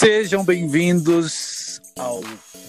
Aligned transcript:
Sejam 0.00 0.42
bem-vindos 0.42 1.78
ao 1.98 2.22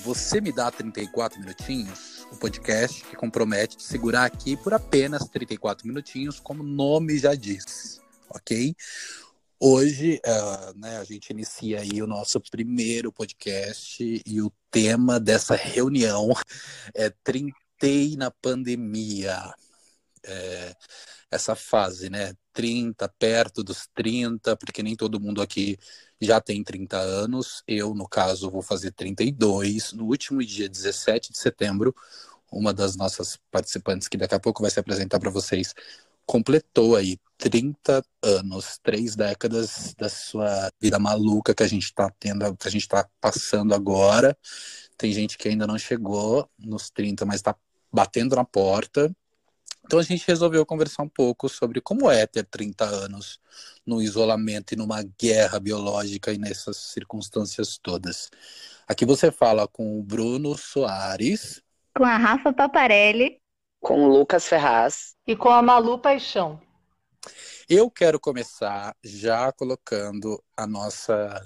Você 0.03 0.41
Me 0.41 0.51
Dá 0.51 0.69
34 0.69 1.39
Minutinhos, 1.39 2.27
o 2.29 2.35
podcast 2.35 3.05
que 3.05 3.15
compromete 3.15 3.77
te 3.77 3.83
segurar 3.83 4.25
aqui 4.25 4.57
por 4.57 4.73
apenas 4.73 5.29
34 5.29 5.87
minutinhos, 5.87 6.41
como 6.41 6.61
o 6.61 6.67
nome 6.67 7.17
já 7.17 7.33
diz, 7.33 8.01
ok? 8.29 8.75
Hoje, 9.57 10.19
uh, 10.25 10.77
né, 10.77 10.97
a 10.97 11.05
gente 11.05 11.29
inicia 11.29 11.79
aí 11.79 12.01
o 12.01 12.05
nosso 12.07 12.37
primeiro 12.51 13.13
podcast 13.13 14.21
e 14.25 14.41
o 14.41 14.51
tema 14.69 15.17
dessa 15.17 15.55
reunião 15.55 16.33
é 16.93 17.09
Trintei 17.23 18.17
na 18.17 18.29
Pandemia. 18.29 19.53
É, 20.25 20.75
essa 21.31 21.55
fase, 21.55 22.09
né? 22.09 22.33
30, 22.51 23.07
perto 23.17 23.63
dos 23.63 23.87
30, 23.95 24.57
porque 24.57 24.83
nem 24.83 24.97
todo 24.97 25.19
mundo 25.19 25.41
aqui 25.41 25.79
já 26.21 26.39
tem 26.39 26.63
30 26.63 26.97
anos. 26.97 27.63
Eu, 27.67 27.93
no 27.93 28.07
caso, 28.07 28.49
vou 28.49 28.61
fazer 28.61 28.91
32. 28.91 29.93
No 29.93 30.05
último 30.05 30.43
dia 30.43 30.69
17 30.69 31.31
de 31.31 31.37
setembro, 31.37 31.95
uma 32.51 32.73
das 32.73 32.95
nossas 32.95 33.39
participantes, 33.49 34.07
que 34.07 34.17
daqui 34.17 34.35
a 34.35 34.39
pouco 34.39 34.61
vai 34.61 34.69
se 34.69 34.79
apresentar 34.79 35.19
para 35.19 35.29
vocês, 35.29 35.73
completou 36.25 36.95
aí 36.95 37.17
30 37.37 38.03
anos, 38.21 38.79
três 38.83 39.15
décadas 39.15 39.95
da 39.97 40.07
sua 40.09 40.71
vida 40.79 40.99
maluca 40.99 41.55
que 41.55 41.63
a 41.63 41.67
gente 41.67 41.85
está 41.85 42.09
tendo, 42.19 42.55
que 42.55 42.67
a 42.67 42.71
gente 42.71 42.83
está 42.83 43.07
passando 43.19 43.73
agora. 43.73 44.37
Tem 44.97 45.11
gente 45.11 45.37
que 45.37 45.49
ainda 45.49 45.65
não 45.65 45.77
chegou 45.77 46.47
nos 46.59 46.89
30, 46.89 47.25
mas 47.25 47.37
está 47.37 47.55
batendo 47.91 48.35
na 48.35 48.45
porta. 48.45 49.13
Então 49.91 49.99
a 49.99 50.03
gente 50.03 50.25
resolveu 50.25 50.65
conversar 50.65 51.03
um 51.03 51.09
pouco 51.09 51.49
sobre 51.49 51.81
como 51.81 52.09
é 52.09 52.25
ter 52.25 52.45
30 52.45 52.85
anos 52.85 53.41
no 53.85 54.01
isolamento 54.01 54.73
e 54.73 54.77
numa 54.77 55.03
guerra 55.19 55.59
biológica 55.59 56.31
e 56.31 56.37
nessas 56.37 56.77
circunstâncias 56.77 57.77
todas. 57.77 58.31
Aqui 58.87 59.05
você 59.05 59.33
fala 59.33 59.67
com 59.67 59.99
o 59.99 60.01
Bruno 60.01 60.57
Soares. 60.57 61.61
Com 61.93 62.05
a 62.05 62.15
Rafa 62.15 62.53
Paparelli 62.53 63.37
com 63.81 64.05
o 64.05 64.07
Lucas 64.07 64.47
Ferraz 64.47 65.13
e 65.27 65.35
com 65.35 65.49
a 65.49 65.61
Malu 65.61 65.99
Paixão. 65.99 66.61
Eu 67.67 67.91
quero 67.91 68.17
começar 68.17 68.95
já 69.03 69.51
colocando 69.51 70.41
a 70.55 70.65
nossa 70.65 71.45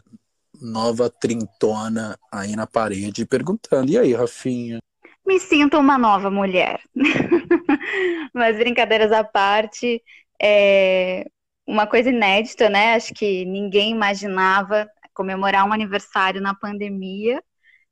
nova 0.62 1.10
trintona 1.10 2.16
aí 2.32 2.56
na 2.56 2.68
parede, 2.68 3.26
perguntando: 3.26 3.92
e 3.92 3.98
aí, 3.98 4.14
Rafinha? 4.14 4.78
Me 5.26 5.40
sinto 5.40 5.80
uma 5.80 5.98
nova 5.98 6.30
mulher. 6.30 6.80
Mas 8.34 8.58
brincadeiras 8.58 9.12
à 9.12 9.24
parte, 9.24 10.02
é 10.42 11.26
uma 11.68 11.88
coisa 11.88 12.10
inédita, 12.10 12.70
né? 12.70 12.96
Acho 12.96 13.14
que 13.14 13.46
ninguém 13.46 13.92
imaginava 13.92 14.88
comemorar 15.14 15.68
um 15.68 15.74
aniversário 15.74 16.42
na 16.42 16.54
pandemia 16.54 17.42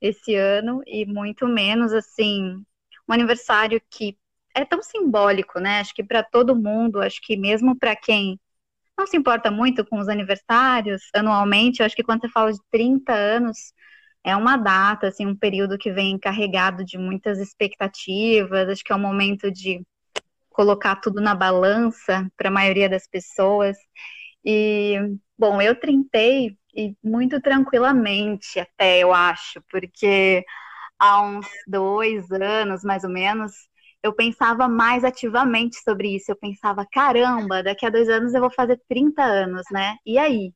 esse 0.02 0.36
ano 0.36 0.82
e 0.86 1.06
muito 1.06 1.48
menos 1.48 1.94
assim 1.94 2.62
um 3.08 3.14
aniversário 3.14 3.82
que 3.90 4.18
é 4.56 4.66
tão 4.66 4.82
simbólico, 4.84 5.60
né? 5.60 5.80
Acho 5.80 5.94
que 5.96 6.04
para 6.04 6.24
todo 6.24 6.56
mundo, 6.56 7.02
acho 7.02 7.20
que 7.22 7.36
mesmo 7.38 7.78
para 7.78 7.96
quem 7.96 8.40
não 8.98 9.08
se 9.08 9.18
importa 9.18 9.52
muito 9.52 9.86
com 9.86 10.00
os 10.00 10.08
aniversários 10.10 11.04
anualmente, 11.16 11.84
acho 11.84 11.96
que 11.96 12.04
quando 12.04 12.22
você 12.22 12.30
fala 12.30 12.52
de 12.54 12.60
30 12.72 13.14
anos, 13.14 13.74
é 14.24 14.36
uma 14.36 14.58
data, 14.58 15.08
assim, 15.08 15.26
um 15.26 15.36
período 15.36 15.78
que 15.78 15.92
vem 15.92 16.18
carregado 16.20 16.84
de 16.86 16.98
muitas 16.98 17.40
expectativas, 17.40 18.70
acho 18.70 18.84
que 18.84 18.94
é 18.94 18.96
um 18.96 19.00
momento 19.00 19.52
de 19.52 19.82
colocar 20.50 20.98
tudo 20.98 21.22
na 21.22 21.36
balança 21.36 22.28
para 22.38 22.50
a 22.50 22.52
maioria 22.52 22.90
das 22.90 23.08
pessoas. 23.08 23.78
E, 24.46 24.98
bom, 25.38 25.62
eu 25.62 25.80
trintei 25.80 26.58
e 26.76 26.96
muito 27.04 27.42
tranquilamente 27.42 28.60
até, 28.60 29.00
eu 29.00 29.14
acho, 29.14 29.62
porque 29.72 30.44
há 31.00 31.22
uns 31.22 31.48
dois 31.68 32.30
anos, 32.32 32.84
mais 32.84 33.04
ou 33.04 33.10
menos, 33.10 33.52
eu 34.04 34.14
pensava 34.14 34.68
mais 34.68 35.04
ativamente 35.04 35.78
sobre 35.84 36.16
isso. 36.16 36.32
Eu 36.32 36.36
pensava, 36.38 36.86
caramba, 36.92 37.64
daqui 37.64 37.86
a 37.86 37.90
dois 37.90 38.10
anos 38.10 38.34
eu 38.34 38.42
vou 38.42 38.52
fazer 38.52 38.80
30 38.90 39.24
anos, 39.24 39.64
né? 39.72 39.98
E 40.06 40.18
aí? 40.18 40.54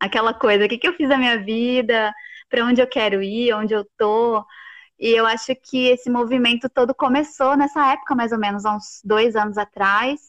Aquela 0.00 0.34
coisa, 0.34 0.64
o 0.66 0.68
que, 0.68 0.78
que 0.78 0.88
eu 0.88 0.94
fiz 0.94 1.08
da 1.08 1.18
minha 1.18 1.38
vida? 1.44 2.12
Para 2.50 2.66
onde 2.66 2.82
eu 2.82 2.88
quero 2.88 3.22
ir? 3.22 3.54
Onde 3.54 3.74
eu 3.74 3.86
tô? 3.98 4.44
E 4.98 5.10
eu 5.10 5.26
acho 5.26 5.54
que 5.56 5.88
esse 5.88 6.10
movimento 6.10 6.68
todo 6.70 6.94
começou 6.94 7.56
nessa 7.56 7.92
época, 7.94 8.14
mais 8.16 8.32
ou 8.32 8.38
menos, 8.38 8.64
há 8.66 8.76
uns 8.76 9.00
dois 9.04 9.36
anos 9.36 9.58
atrás, 9.58 10.20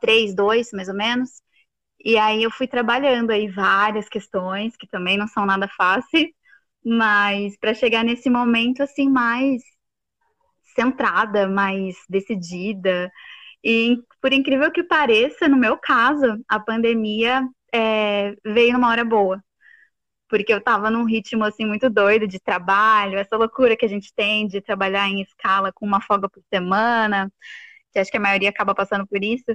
três, 0.00 0.34
dois, 0.34 0.70
mais 0.72 0.88
ou 0.88 0.94
menos. 0.96 1.30
E 2.04 2.18
aí 2.18 2.42
eu 2.42 2.50
fui 2.50 2.68
trabalhando 2.68 3.30
aí 3.30 3.48
várias 3.48 4.08
questões, 4.08 4.76
que 4.76 4.88
também 4.88 5.18
não 5.18 5.28
são 5.28 5.46
nada 5.46 5.68
fáceis, 5.68 6.28
mas 6.84 7.56
para 7.58 7.74
chegar 7.74 8.04
nesse 8.04 8.30
momento, 8.30 8.82
assim, 8.82 9.08
mais 9.10 9.62
centrada, 10.74 11.48
mais 11.48 11.96
decidida. 12.08 13.10
E 13.64 13.98
por 14.22 14.32
incrível 14.32 14.72
que 14.72 14.84
pareça, 14.84 15.48
no 15.48 15.56
meu 15.56 15.78
caso, 15.78 16.26
a 16.48 16.60
pandemia 16.60 17.42
é, 17.74 18.34
veio 18.46 18.74
numa 18.74 18.90
hora 18.90 19.04
boa. 19.04 19.42
Porque 20.30 20.52
eu 20.52 20.58
estava 20.58 20.90
num 20.90 21.04
ritmo 21.04 21.44
assim 21.44 21.66
muito 21.66 21.90
doido 21.90 22.26
de 22.28 22.40
trabalho, 22.40 23.18
essa 23.18 23.36
loucura 23.36 23.76
que 23.76 23.84
a 23.84 23.88
gente 23.88 24.14
tem 24.14 24.46
de 24.48 24.60
trabalhar 24.62 25.08
em 25.08 25.22
escala 25.22 25.72
com 25.72 25.86
uma 25.86 26.00
folga 26.00 26.28
por 26.30 26.42
semana, 26.52 27.32
que 27.92 27.98
acho 27.98 28.10
que 28.10 28.16
a 28.18 28.20
maioria 28.20 28.50
acaba 28.50 28.74
passando 28.74 29.06
por 29.06 29.22
isso. 29.24 29.46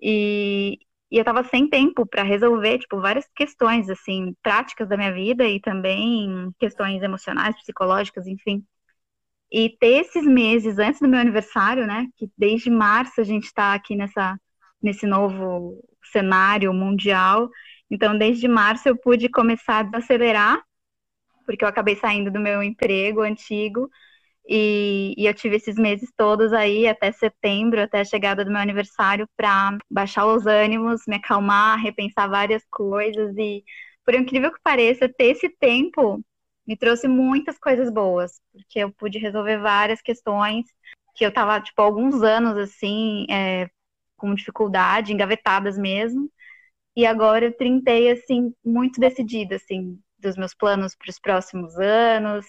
E, 0.00 0.78
e 1.10 1.16
eu 1.18 1.22
estava 1.22 1.44
sem 1.44 1.68
tempo 1.68 2.06
para 2.06 2.22
resolver, 2.22 2.78
tipo, 2.78 3.00
várias 3.00 3.28
questões, 3.36 3.90
assim, 3.90 4.34
práticas 4.42 4.88
da 4.88 4.96
minha 4.96 5.12
vida 5.12 5.46
e 5.46 5.60
também 5.60 6.50
questões 6.58 7.02
emocionais, 7.02 7.56
psicológicas, 7.56 8.26
enfim. 8.26 8.64
E 9.50 9.76
ter 9.78 10.00
esses 10.00 10.24
meses 10.26 10.78
antes 10.78 11.00
do 11.00 11.08
meu 11.08 11.20
aniversário, 11.20 11.86
né? 11.86 12.06
Que 12.16 12.30
desde 12.36 12.70
março 12.70 13.20
a 13.20 13.24
gente 13.24 13.44
está 13.44 13.74
aqui 13.74 13.94
nessa, 13.94 14.38
nesse 14.82 15.06
novo 15.06 15.78
cenário 16.10 16.72
mundial. 16.72 17.48
Então, 17.92 18.16
desde 18.16 18.48
março 18.48 18.88
eu 18.88 18.96
pude 18.96 19.28
começar 19.28 19.80
a 19.80 19.82
desacelerar, 19.82 20.62
porque 21.44 21.62
eu 21.62 21.68
acabei 21.68 21.94
saindo 21.96 22.30
do 22.30 22.40
meu 22.40 22.62
emprego 22.62 23.20
antigo. 23.20 23.90
E, 24.48 25.14
e, 25.16 25.26
eu 25.26 25.34
tive 25.34 25.56
esses 25.56 25.76
meses 25.76 26.10
todos 26.16 26.54
aí, 26.54 26.88
até 26.88 27.12
setembro, 27.12 27.82
até 27.82 28.00
a 28.00 28.04
chegada 28.04 28.46
do 28.46 28.50
meu 28.50 28.60
aniversário, 28.62 29.28
para 29.36 29.76
baixar 29.90 30.24
os 30.24 30.46
ânimos, 30.46 31.02
me 31.06 31.16
acalmar, 31.16 31.78
repensar 31.80 32.30
várias 32.30 32.64
coisas. 32.70 33.36
E, 33.36 33.62
por 34.06 34.14
incrível 34.14 34.50
que 34.50 34.60
pareça, 34.62 35.06
ter 35.06 35.32
esse 35.32 35.50
tempo 35.50 36.24
me 36.66 36.76
trouxe 36.78 37.06
muitas 37.06 37.58
coisas 37.58 37.92
boas, 37.92 38.40
porque 38.52 38.78
eu 38.78 38.90
pude 38.90 39.18
resolver 39.18 39.58
várias 39.58 40.00
questões 40.00 40.64
que 41.14 41.26
eu 41.26 41.28
estava, 41.28 41.60
tipo, 41.60 41.82
alguns 41.82 42.22
anos, 42.22 42.56
assim, 42.56 43.26
é, 43.30 43.68
com 44.16 44.34
dificuldade, 44.34 45.12
engavetadas 45.12 45.76
mesmo, 45.76 46.30
e 46.96 47.06
agora 47.06 47.46
eu 47.46 47.56
trintei, 47.56 48.10
assim, 48.10 48.54
muito 48.64 49.00
decidida, 49.00 49.56
assim, 49.56 49.98
dos 50.18 50.36
meus 50.36 50.54
planos 50.54 50.94
para 50.94 51.10
os 51.10 51.18
próximos 51.18 51.76
anos, 51.78 52.46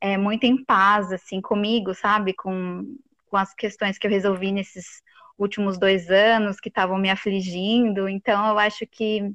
é, 0.00 0.16
muito 0.16 0.44
em 0.44 0.64
paz, 0.64 1.12
assim, 1.12 1.40
comigo, 1.40 1.94
sabe, 1.94 2.34
com, 2.34 2.84
com 3.26 3.36
as 3.36 3.54
questões 3.54 3.98
que 3.98 4.06
eu 4.06 4.10
resolvi 4.10 4.52
nesses 4.52 5.02
últimos 5.38 5.78
dois 5.78 6.10
anos 6.10 6.60
que 6.60 6.68
estavam 6.68 6.98
me 6.98 7.10
afligindo, 7.10 8.08
então 8.08 8.48
eu 8.50 8.58
acho 8.58 8.86
que 8.86 9.32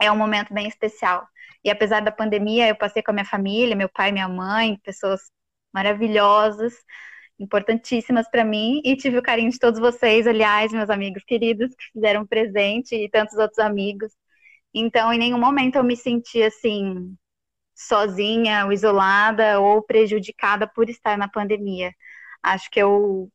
é 0.00 0.10
um 0.10 0.16
momento 0.16 0.52
bem 0.54 0.68
especial. 0.68 1.26
E 1.64 1.70
apesar 1.70 2.00
da 2.00 2.12
pandemia, 2.12 2.68
eu 2.68 2.76
passei 2.76 3.02
com 3.02 3.10
a 3.10 3.14
minha 3.14 3.24
família, 3.24 3.76
meu 3.76 3.88
pai, 3.88 4.12
minha 4.12 4.28
mãe, 4.28 4.78
pessoas 4.82 5.20
maravilhosas, 5.72 6.74
importantíssimas 7.42 8.28
para 8.30 8.44
mim, 8.44 8.80
e 8.84 8.96
tive 8.96 9.18
o 9.18 9.22
carinho 9.22 9.50
de 9.50 9.58
todos 9.58 9.80
vocês, 9.80 10.26
aliás, 10.26 10.72
meus 10.72 10.90
amigos 10.90 11.24
queridos, 11.24 11.74
que 11.74 11.84
fizeram 11.92 12.26
presente, 12.26 12.94
e 12.94 13.08
tantos 13.10 13.36
outros 13.38 13.58
amigos. 13.58 14.12
Então, 14.74 15.12
em 15.12 15.18
nenhum 15.18 15.38
momento 15.38 15.76
eu 15.76 15.84
me 15.84 15.96
senti 15.96 16.42
assim, 16.42 17.16
sozinha, 17.74 18.66
ou 18.66 18.72
isolada 18.72 19.60
ou 19.60 19.82
prejudicada 19.82 20.66
por 20.66 20.88
estar 20.90 21.18
na 21.18 21.28
pandemia. 21.28 21.92
Acho 22.42 22.70
que 22.70 22.80
eu 22.80 23.30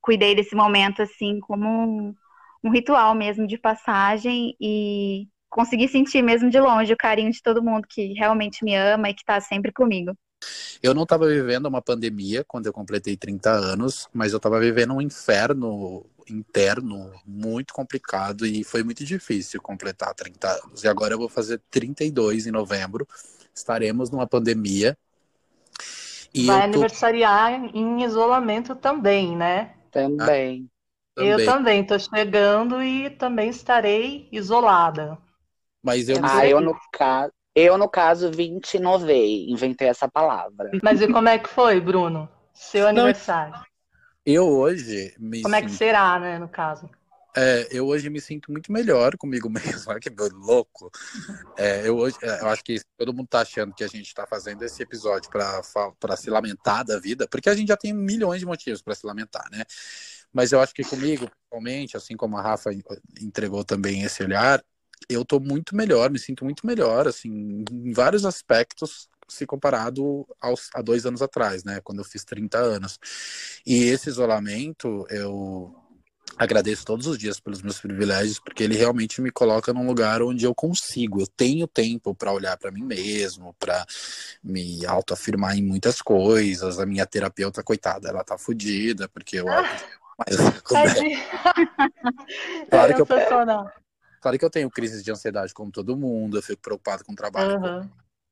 cuidei 0.00 0.34
desse 0.34 0.54
momento 0.54 1.02
assim 1.02 1.40
como 1.40 1.68
um, 1.68 2.14
um 2.64 2.70
ritual 2.70 3.14
mesmo 3.14 3.46
de 3.46 3.58
passagem 3.58 4.56
e 4.60 5.28
consegui 5.48 5.88
sentir 5.88 6.22
mesmo 6.22 6.50
de 6.50 6.60
longe 6.60 6.92
o 6.92 6.96
carinho 6.96 7.30
de 7.32 7.42
todo 7.42 7.62
mundo 7.62 7.86
que 7.88 8.12
realmente 8.14 8.64
me 8.64 8.74
ama 8.76 9.10
e 9.10 9.14
que 9.14 9.22
está 9.22 9.40
sempre 9.40 9.72
comigo. 9.72 10.12
Eu 10.82 10.94
não 10.94 11.04
estava 11.04 11.26
vivendo 11.26 11.66
uma 11.66 11.82
pandemia 11.82 12.44
quando 12.44 12.66
eu 12.66 12.72
completei 12.72 13.16
30 13.16 13.50
anos, 13.50 14.08
mas 14.12 14.32
eu 14.32 14.36
estava 14.36 14.60
vivendo 14.60 14.94
um 14.94 15.00
inferno 15.00 16.04
interno 16.28 17.12
muito 17.24 17.72
complicado 17.72 18.44
e 18.46 18.64
foi 18.64 18.82
muito 18.82 19.04
difícil 19.04 19.60
completar 19.60 20.14
30 20.14 20.48
anos. 20.64 20.84
E 20.84 20.88
agora 20.88 21.14
eu 21.14 21.18
vou 21.18 21.28
fazer 21.28 21.60
32 21.70 22.46
em 22.46 22.50
novembro. 22.50 23.06
Estaremos 23.54 24.10
numa 24.10 24.26
pandemia. 24.26 24.96
E 26.34 26.46
Vai 26.46 26.60
tô... 26.60 26.64
aniversariar 26.64 27.52
em 27.74 28.04
isolamento 28.04 28.74
também, 28.74 29.36
né? 29.36 29.74
Também. 29.90 30.68
Ah, 31.16 31.16
também. 31.16 31.30
Eu 31.30 31.44
também 31.46 31.80
estou 31.80 31.98
chegando 31.98 32.82
e 32.82 33.08
também 33.10 33.48
estarei 33.48 34.28
isolada. 34.30 35.18
Mas 35.82 36.08
eu 36.08 36.18
Ah, 36.22 36.46
eu 36.46 36.60
no 36.60 36.76
caso, 36.92 37.32
Eu, 37.56 37.78
no 37.78 37.88
caso, 37.88 38.30
vim 38.30 38.58
te 38.58 38.76
inovei, 38.76 39.48
inventei 39.48 39.88
essa 39.88 40.06
palavra. 40.06 40.70
Mas 40.82 41.00
e 41.00 41.08
como 41.08 41.26
é 41.26 41.38
que 41.38 41.48
foi, 41.48 41.80
Bruno? 41.80 42.28
Seu 42.52 42.86
aniversário? 42.86 43.54
Não, 43.54 43.64
eu 44.26 44.46
hoje 44.46 45.14
me 45.18 45.40
Como 45.40 45.54
sinto... 45.54 45.64
é 45.64 45.66
que 45.66 45.74
será, 45.74 46.18
né, 46.20 46.38
no 46.38 46.50
caso? 46.50 46.90
É, 47.34 47.68
eu 47.70 47.86
hoje 47.86 48.10
me 48.10 48.20
sinto 48.20 48.52
muito 48.52 48.70
melhor 48.70 49.16
comigo 49.16 49.48
mesmo. 49.48 49.90
Olha 49.90 49.98
que 49.98 50.10
louco. 50.34 50.90
É, 51.56 51.88
eu, 51.88 51.96
hoje, 51.96 52.18
é, 52.22 52.42
eu 52.42 52.48
acho 52.48 52.62
que 52.62 52.78
todo 52.98 53.14
mundo 53.14 53.26
tá 53.26 53.40
achando 53.40 53.72
que 53.72 53.84
a 53.84 53.88
gente 53.88 54.12
tá 54.12 54.26
fazendo 54.26 54.62
esse 54.62 54.82
episódio 54.82 55.30
para 55.30 56.16
se 56.16 56.28
lamentar 56.28 56.84
da 56.84 56.98
vida, 56.98 57.26
porque 57.26 57.48
a 57.48 57.54
gente 57.54 57.68
já 57.68 57.76
tem 57.76 57.92
milhões 57.94 58.40
de 58.40 58.46
motivos 58.46 58.82
para 58.82 58.94
se 58.94 59.06
lamentar, 59.06 59.44
né? 59.50 59.64
Mas 60.30 60.52
eu 60.52 60.60
acho 60.60 60.74
que 60.74 60.84
comigo, 60.84 61.26
principalmente, 61.26 61.96
assim 61.96 62.16
como 62.16 62.36
a 62.36 62.42
Rafa 62.42 62.70
entregou 63.18 63.64
também 63.64 64.02
esse 64.02 64.22
olhar, 64.22 64.62
eu 65.08 65.24
tô 65.24 65.40
muito 65.40 65.76
melhor, 65.76 66.10
me 66.10 66.18
sinto 66.18 66.44
muito 66.44 66.66
melhor, 66.66 67.06
assim, 67.06 67.64
em 67.70 67.92
vários 67.92 68.24
aspectos, 68.24 69.08
se 69.28 69.46
comparado 69.46 70.26
aos, 70.40 70.68
a 70.74 70.82
dois 70.82 71.04
anos 71.04 71.22
atrás, 71.22 71.64
né, 71.64 71.80
quando 71.82 71.98
eu 71.98 72.04
fiz 72.04 72.24
30 72.24 72.58
anos. 72.58 72.98
E 73.66 73.84
esse 73.84 74.08
isolamento, 74.08 75.06
eu 75.10 75.74
agradeço 76.36 76.84
todos 76.84 77.06
os 77.06 77.18
dias 77.18 77.40
pelos 77.40 77.62
meus 77.62 77.80
privilégios, 77.80 78.38
porque 78.38 78.62
ele 78.62 78.76
realmente 78.76 79.20
me 79.20 79.30
coloca 79.30 79.72
num 79.72 79.86
lugar 79.86 80.22
onde 80.22 80.44
eu 80.44 80.54
consigo, 80.54 81.20
eu 81.20 81.26
tenho 81.26 81.66
tempo 81.66 82.14
para 82.14 82.32
olhar 82.32 82.56
para 82.56 82.70
mim 82.70 82.84
mesmo, 82.84 83.54
para 83.58 83.84
me 84.42 84.84
autoafirmar 84.86 85.56
em 85.56 85.62
muitas 85.62 86.02
coisas. 86.02 86.78
A 86.78 86.86
minha 86.86 87.06
terapeuta, 87.06 87.62
coitada, 87.62 88.08
ela 88.08 88.22
tá 88.22 88.36
fodida, 88.36 89.08
porque 89.08 89.38
eu. 89.38 89.48
Ah, 89.48 89.62
mas, 90.18 90.36
claro, 92.70 92.94
que 92.94 93.00
eu, 93.00 93.06
claro 94.20 94.38
que 94.38 94.44
eu 94.44 94.50
tenho 94.50 94.70
crises 94.70 95.02
de 95.02 95.10
ansiedade 95.10 95.54
como 95.54 95.70
todo 95.70 95.96
mundo, 95.96 96.38
eu 96.38 96.42
fico 96.42 96.62
preocupado 96.62 97.04
com 97.04 97.12
o 97.12 97.16
trabalho. 97.16 97.58
Uhum 97.58 97.90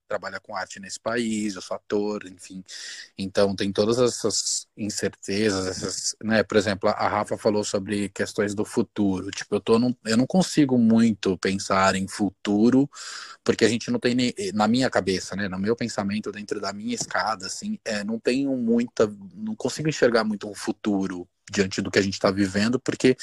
trabalha 0.09 0.39
com 0.41 0.55
arte 0.55 0.79
nesse 0.79 1.01
país, 1.01 1.55
eu 1.55 1.63
sou 1.63 1.77
ator, 1.77 2.27
enfim. 2.27 2.63
Então 3.19 3.55
tem 3.55 3.73
todas 3.73 3.99
essas 3.99 4.67
incertezas, 4.77 5.67
essas, 5.67 6.17
né? 6.23 6.43
Por 6.43 6.57
exemplo, 6.57 6.89
a 6.89 7.09
Rafa 7.09 7.37
falou 7.37 7.65
sobre 7.65 8.09
questões 8.11 8.55
do 8.55 8.65
futuro. 8.65 9.31
Tipo, 9.31 9.57
eu 9.57 9.61
tô 9.61 9.79
num, 9.79 9.95
eu 10.05 10.17
não 10.17 10.27
consigo 10.27 10.79
muito 10.79 11.37
pensar 11.39 11.95
em 11.95 12.07
futuro, 12.07 12.89
porque 13.43 13.65
a 13.65 13.69
gente 13.69 13.91
não 13.91 13.99
tem 13.99 14.15
na 14.55 14.69
minha 14.69 14.91
cabeça, 14.91 15.35
né, 15.37 15.49
no 15.49 15.59
meu 15.59 15.77
pensamento 15.77 16.31
dentro 16.31 16.61
da 16.61 16.73
minha 16.73 16.95
escada 16.95 17.47
assim, 17.47 17.79
é, 17.85 18.05
não 18.05 18.19
tenho 18.19 18.57
muita, 18.57 19.13
não 19.35 19.55
consigo 19.55 19.89
enxergar 19.89 20.25
muito 20.25 20.49
um 20.49 20.55
futuro 20.55 21.29
diante 21.51 21.83
do 21.83 21.91
que 21.91 21.99
a 21.99 22.03
gente 22.03 22.15
está 22.15 22.31
vivendo, 22.31 22.81
porque 22.81 23.17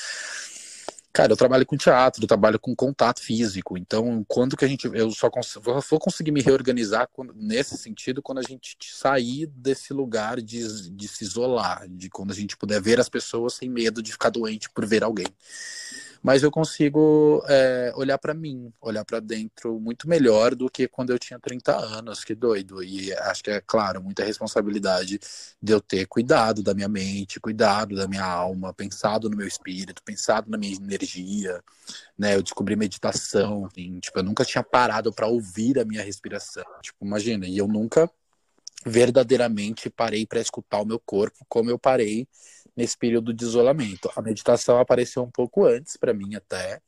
Cara, 1.14 1.34
eu 1.34 1.38
trabalho 1.38 1.66
com 1.66 1.76
teatro, 1.76 2.24
eu 2.24 2.28
trabalho 2.28 2.58
com 2.58 2.74
contato 2.74 3.22
físico. 3.22 3.78
Então, 3.78 4.24
quando 4.28 4.56
que 4.56 4.64
a 4.64 4.68
gente. 4.68 4.90
Eu 4.94 5.12
só 5.12 5.30
cons 5.30 5.58
vou 5.90 6.00
conseguir 6.00 6.32
me 6.32 6.42
reorganizar 6.42 7.10
quando, 7.12 7.34
nesse 7.36 7.78
sentido 7.78 8.22
quando 8.22 8.38
a 8.40 8.44
gente 8.44 8.78
sair 8.82 9.46
desse 9.48 9.94
lugar 9.94 10.42
de, 10.42 10.90
de 10.92 11.08
se 11.08 11.24
isolar, 11.24 11.88
de 11.90 12.10
quando 12.10 12.32
a 12.32 12.36
gente 12.36 12.56
puder 12.56 12.82
ver 12.82 13.00
as 13.00 13.10
pessoas 13.10 13.56
sem 13.56 13.70
medo 13.70 14.02
de 14.02 14.14
ficar 14.14 14.30
doente 14.30 14.70
por 14.70 14.86
ver 14.86 15.04
alguém 15.04 15.28
mas 16.24 16.44
eu 16.44 16.52
consigo 16.52 17.44
é, 17.48 17.92
olhar 17.96 18.18
para 18.18 18.34
mim, 18.34 18.72
olhar 18.80 19.04
para 19.04 19.20
dentro 19.20 19.80
muito 19.80 20.08
melhor 20.08 20.54
do 20.54 20.70
que 20.70 20.88
quando 20.88 21.12
eu 21.12 21.18
tinha 21.18 21.40
30 21.40 21.76
anos, 21.76 22.24
que 22.24 22.36
doido. 22.36 22.84
E 22.84 23.12
acho 23.14 23.44
que 23.44 23.50
é, 23.50 23.62
claro, 23.62 24.02
muita 24.04 24.24
responsabilidade 24.24 25.20
de 25.62 25.74
eu 25.74 25.82
ter 25.82 26.06
cuidado 26.06 26.62
da 26.62 26.74
minha 26.74 26.88
mente, 26.88 27.40
cuidado 27.40 27.96
da 27.96 28.08
minha 28.08 28.24
alma, 28.26 28.74
pensado 28.74 29.30
no 29.30 29.38
meu 29.38 29.48
espírito, 29.48 30.04
pensado 30.04 30.50
na 30.52 30.58
minha 30.58 30.76
energia, 30.76 31.64
né? 32.18 32.36
Eu 32.36 32.44
descobri 32.44 32.76
meditação, 32.76 33.66
assim, 33.66 34.00
tipo, 34.00 34.20
eu 34.20 34.24
nunca 34.24 34.46
tinha 34.46 34.64
parado 34.64 35.12
para 35.12 35.28
ouvir 35.28 35.80
a 35.80 35.86
minha 35.86 36.04
respiração. 36.04 36.64
Tipo, 36.82 37.04
imagina, 37.06 37.48
e 37.48 37.58
eu 37.58 37.68
nunca 37.68 38.10
verdadeiramente 38.86 39.90
parei 39.90 40.26
para 40.26 40.40
escutar 40.42 40.82
o 40.82 40.86
meu 40.86 41.00
corpo 41.00 41.46
como 41.48 41.70
eu 41.70 41.78
parei 41.78 42.28
nesse 42.76 42.98
período 42.98 43.34
de 43.34 43.44
isolamento. 43.44 44.12
A 44.16 44.22
meditação 44.22 44.80
apareceu 44.80 45.24
um 45.24 45.32
pouco 45.32 45.66
antes 45.66 45.98
para 45.98 46.14
mim 46.14 46.36
até, 46.36 46.80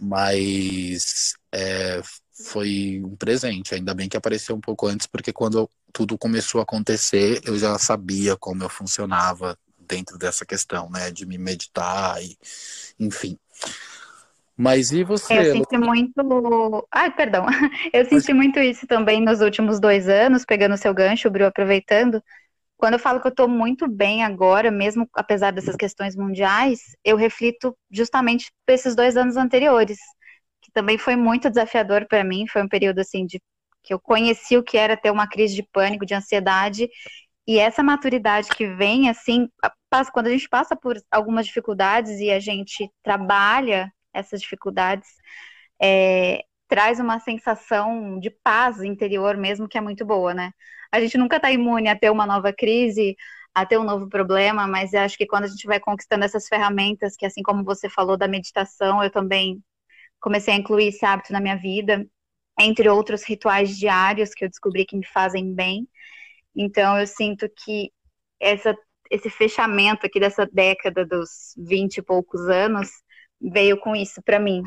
mas 0.00 1.34
é, 1.52 2.00
foi 2.44 3.02
um 3.04 3.16
presente. 3.16 3.74
Ainda 3.74 3.94
bem 3.94 4.08
que 4.08 4.16
apareceu 4.16 4.54
um 4.54 4.60
pouco 4.60 4.86
antes, 4.86 5.06
porque 5.06 5.32
quando 5.32 5.68
tudo 5.92 6.18
começou 6.18 6.60
a 6.60 6.64
acontecer, 6.64 7.40
eu 7.44 7.58
já 7.58 7.78
sabia 7.78 8.36
como 8.36 8.62
eu 8.62 8.68
funcionava 8.68 9.58
dentro 9.78 10.18
dessa 10.18 10.44
questão, 10.44 10.90
né, 10.90 11.10
de 11.10 11.24
me 11.24 11.38
meditar 11.38 12.22
e, 12.22 12.36
enfim. 13.00 13.38
Mas 14.56 14.90
e 14.90 15.04
você? 15.04 15.38
Eu 15.38 15.52
senti 15.52 15.78
muito. 15.78 16.88
Ai, 16.90 17.14
perdão. 17.14 17.46
Eu 17.92 18.04
senti 18.06 18.32
muito 18.32 18.58
isso 18.58 18.88
também 18.88 19.20
nos 19.20 19.40
últimos 19.40 19.78
dois 19.78 20.08
anos, 20.08 20.44
pegando 20.44 20.74
o 20.74 20.76
seu 20.76 20.92
gancho, 20.92 21.30
Bru, 21.30 21.46
aproveitando, 21.46 22.20
quando 22.78 22.94
eu 22.94 23.00
falo 23.00 23.20
que 23.20 23.26
eu 23.26 23.30
estou 23.30 23.48
muito 23.48 23.88
bem 23.88 24.24
agora, 24.24 24.70
mesmo 24.70 25.08
apesar 25.14 25.52
dessas 25.52 25.76
questões 25.76 26.16
mundiais, 26.16 26.80
eu 27.04 27.16
reflito 27.16 27.76
justamente 27.90 28.52
esses 28.68 28.94
dois 28.94 29.16
anos 29.16 29.36
anteriores, 29.36 29.98
que 30.62 30.70
também 30.72 30.96
foi 30.96 31.16
muito 31.16 31.50
desafiador 31.50 32.06
para 32.08 32.24
mim. 32.24 32.46
Foi 32.46 32.62
um 32.62 32.68
período 32.68 33.00
assim 33.00 33.26
de 33.26 33.40
que 33.82 33.92
eu 33.92 34.00
conheci 34.00 34.56
o 34.56 34.62
que 34.62 34.78
era 34.78 34.96
ter 34.96 35.10
uma 35.10 35.28
crise 35.28 35.54
de 35.56 35.62
pânico, 35.72 36.06
de 36.06 36.14
ansiedade, 36.14 36.88
e 37.48 37.58
essa 37.58 37.82
maturidade 37.82 38.48
que 38.50 38.66
vem 38.74 39.08
assim, 39.08 39.48
quando 40.12 40.26
a 40.28 40.30
gente 40.30 40.48
passa 40.48 40.76
por 40.76 40.96
algumas 41.10 41.46
dificuldades 41.46 42.20
e 42.20 42.30
a 42.30 42.38
gente 42.38 42.90
trabalha 43.02 43.92
essas 44.12 44.40
dificuldades, 44.40 45.08
é, 45.80 46.42
traz 46.68 47.00
uma 47.00 47.18
sensação 47.20 48.18
de 48.20 48.30
paz 48.30 48.82
interior 48.82 49.36
mesmo 49.36 49.68
que 49.68 49.78
é 49.78 49.80
muito 49.80 50.04
boa, 50.04 50.34
né? 50.34 50.52
a 50.90 51.00
gente 51.00 51.18
nunca 51.18 51.36
está 51.36 51.50
imune 51.50 51.88
a 51.88 51.98
ter 51.98 52.10
uma 52.10 52.26
nova 52.26 52.52
crise, 52.52 53.16
a 53.54 53.66
ter 53.66 53.78
um 53.78 53.84
novo 53.84 54.08
problema, 54.08 54.66
mas 54.66 54.92
eu 54.92 55.00
acho 55.00 55.16
que 55.16 55.26
quando 55.26 55.44
a 55.44 55.48
gente 55.48 55.66
vai 55.66 55.80
conquistando 55.80 56.24
essas 56.24 56.48
ferramentas, 56.48 57.16
que 57.16 57.26
assim 57.26 57.42
como 57.42 57.64
você 57.64 57.88
falou 57.88 58.16
da 58.16 58.28
meditação, 58.28 59.02
eu 59.02 59.10
também 59.10 59.62
comecei 60.20 60.54
a 60.54 60.56
incluir 60.56 60.88
esse 60.88 61.04
hábito 61.04 61.32
na 61.32 61.40
minha 61.40 61.56
vida, 61.56 62.06
entre 62.58 62.88
outros 62.88 63.22
rituais 63.24 63.76
diários 63.76 64.34
que 64.34 64.44
eu 64.44 64.48
descobri 64.48 64.84
que 64.84 64.96
me 64.96 65.06
fazem 65.06 65.54
bem. 65.54 65.88
Então 66.56 66.98
eu 66.98 67.06
sinto 67.06 67.48
que 67.64 67.92
essa, 68.40 68.76
esse 69.10 69.30
fechamento 69.30 70.06
aqui 70.06 70.18
dessa 70.20 70.46
década 70.46 71.04
dos 71.04 71.54
vinte 71.56 71.98
e 71.98 72.02
poucos 72.02 72.48
anos 72.48 72.90
veio 73.40 73.78
com 73.78 73.94
isso 73.94 74.22
para 74.22 74.40
mim, 74.40 74.62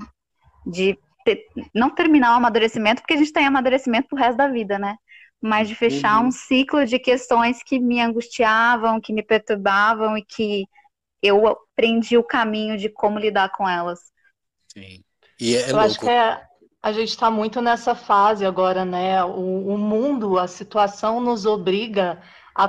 de 0.66 0.98
ter, 1.24 1.46
não 1.74 1.90
terminar 1.90 2.34
o 2.34 2.38
amadurecimento, 2.38 3.02
porque 3.02 3.14
a 3.14 3.18
gente 3.18 3.34
tem 3.34 3.46
amadurecimento 3.46 4.08
pro 4.08 4.18
resto 4.18 4.38
da 4.38 4.48
vida, 4.48 4.78
né? 4.80 4.96
mas 5.42 5.68
de 5.68 5.74
fechar 5.74 6.22
uhum. 6.22 6.28
um 6.28 6.32
ciclo 6.32 6.86
de 6.86 7.00
questões 7.00 7.64
que 7.64 7.80
me 7.80 8.00
angustiavam, 8.00 9.02
que 9.02 9.12
me 9.12 9.24
perturbavam 9.24 10.16
e 10.16 10.24
que 10.24 10.68
eu 11.22 11.48
aprendi 11.48 12.16
o 12.16 12.24
caminho 12.24 12.78
de 12.78 12.90
como 12.90 13.18
lidar 13.18 13.50
com 13.52 13.68
elas. 13.68 14.00
Sim. 14.72 15.04
E 15.40 15.56
é 15.56 15.64
eu 15.64 15.76
louco. 15.76 15.80
acho 15.80 16.00
que 16.00 16.10
é, 16.10 16.42
a 16.82 16.92
gente 16.92 17.10
está 17.10 17.32
muito 17.32 17.60
nessa 17.60 17.96
fase 17.96 18.46
agora, 18.46 18.86
né? 18.86 19.24
O, 19.24 19.74
o 19.74 19.78
mundo, 19.78 20.38
a 20.38 20.48
situação 20.48 21.20
nos 21.20 21.48
obriga 21.48 22.22
a, 22.56 22.66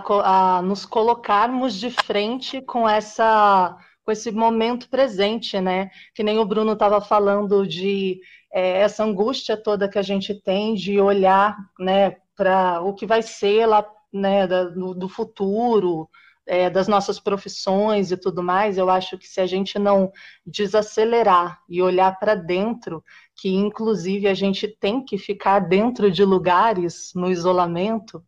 a, 0.57 0.63
nos 0.63 0.87
colocarmos 0.87 1.75
de 1.75 1.91
frente 1.91 2.63
com 2.63 2.89
essa 2.89 3.77
com 4.05 4.11
esse 4.11 4.33
momento 4.33 4.89
presente, 4.89 5.61
né? 5.61 5.89
Que 6.13 6.25
nem 6.25 6.37
o 6.39 6.45
Bruno 6.45 6.73
estava 6.73 7.01
falando 7.01 7.65
de 7.65 8.21
é, 8.53 8.81
essa 8.83 9.03
angústia 9.03 9.57
toda 9.57 9.89
que 9.89 9.99
a 9.99 10.03
gente 10.03 10.35
tem 10.35 10.75
de 10.75 11.01
olhar, 11.01 11.57
né, 11.79 12.17
para 12.37 12.81
o 12.83 12.93
que 12.95 13.07
vai 13.07 13.23
ser 13.23 13.67
lá 13.67 13.85
né, 14.13 14.47
da, 14.47 14.65
do, 14.65 14.95
do, 14.95 15.09
futuro, 15.09 16.09
é, 16.47 16.69
das 16.69 16.87
nossas 16.87 17.19
profissões 17.19 18.11
e 18.11 18.17
tudo 18.17 18.43
mais, 18.43 18.77
eu 18.77 18.91
acho 18.91 19.17
que 19.17 19.27
se 19.27 19.41
a 19.41 19.47
gente 19.47 19.79
não 19.79 20.13
desacelerar 20.45 21.61
e 21.69 21.81
olhar 21.81 22.19
para 22.19 22.35
dentro, 22.35 23.03
que 23.35 23.49
inclusive 23.49 24.29
a 24.29 24.35
gente 24.35 24.69
tem 24.69 25.03
que 25.03 25.17
ficar 25.17 25.61
dentro 25.61 26.11
de 26.11 26.25
lugares 26.25 27.13
no 27.15 27.31
isolamento, 27.31 28.23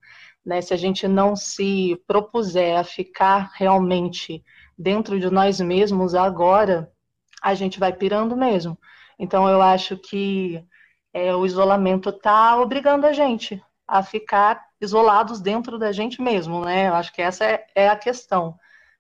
né, 0.44 0.60
se 0.60 0.72
a 0.72 0.76
gente 0.76 1.06
não 1.06 1.36
se 1.36 2.00
propuser 2.06 2.78
a 2.78 2.84
ficar 2.84 3.50
realmente 3.54 4.42
dentro 4.78 5.18
de 5.18 5.30
nós 5.30 5.60
mesmos 5.60 6.14
agora, 6.14 6.90
a 7.42 7.54
gente 7.54 7.78
vai 7.78 7.92
pirando 7.92 8.36
mesmo. 8.36 8.78
Então 9.18 9.48
eu 9.48 9.62
acho 9.62 9.96
que 9.96 10.64
é, 11.12 11.34
o 11.34 11.46
isolamento 11.46 12.08
está 12.08 12.56
obrigando 12.60 13.06
a 13.06 13.12
gente 13.12 13.62
a 13.86 14.02
ficar 14.02 14.64
isolados 14.80 15.40
dentro 15.40 15.78
da 15.78 15.92
gente 15.92 16.20
mesmo, 16.20 16.64
né? 16.64 16.88
Eu 16.88 16.94
acho 16.94 17.12
que 17.12 17.22
essa 17.22 17.44
é, 17.44 17.66
é 17.74 17.88
a 17.88 17.96
questão. 17.96 18.58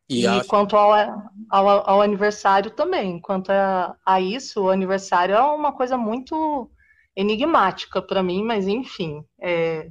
E, 0.08 0.26
e 0.26 0.44
quanto 0.44 0.76
ao, 0.76 0.92
ao, 1.48 1.68
ao, 1.90 2.02
aniversário 2.02 2.70
também, 2.70 3.18
quanto 3.18 3.50
a, 3.50 3.96
a, 4.04 4.20
isso, 4.20 4.64
o 4.64 4.70
aniversário 4.70 5.34
é 5.34 5.40
uma 5.40 5.72
coisa 5.72 5.96
muito 5.96 6.70
enigmática 7.16 8.02
para 8.02 8.22
mim, 8.22 8.44
mas 8.44 8.68
enfim, 8.68 9.24
é, 9.40 9.88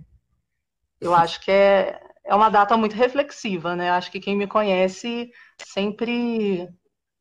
eu 1.01 1.15
acho 1.15 1.41
que 1.41 1.49
é, 1.49 1.99
é 2.23 2.35
uma 2.35 2.49
data 2.49 2.77
muito 2.77 2.95
reflexiva, 2.95 3.75
né? 3.75 3.89
Acho 3.89 4.11
que 4.11 4.19
quem 4.19 4.35
me 4.35 4.45
conhece 4.45 5.31
sempre 5.65 6.69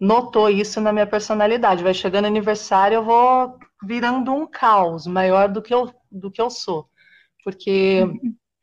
notou 0.03 0.51
isso 0.51 0.81
na 0.81 0.93
minha 0.93 1.07
personalidade. 1.07 1.85
Vai 1.85 1.95
chegando 1.95 2.25
aniversário, 2.25 2.97
eu 2.97 3.05
vou 3.05 3.57
virando 3.85 4.33
um 4.33 4.49
caos 4.49 5.07
maior 5.07 5.49
do 5.49 5.63
que 5.63 5.73
eu, 5.73 5.95
do 6.11 6.29
que 6.29 6.43
eu 6.43 6.51
sou. 6.51 6.89
Porque 7.45 8.05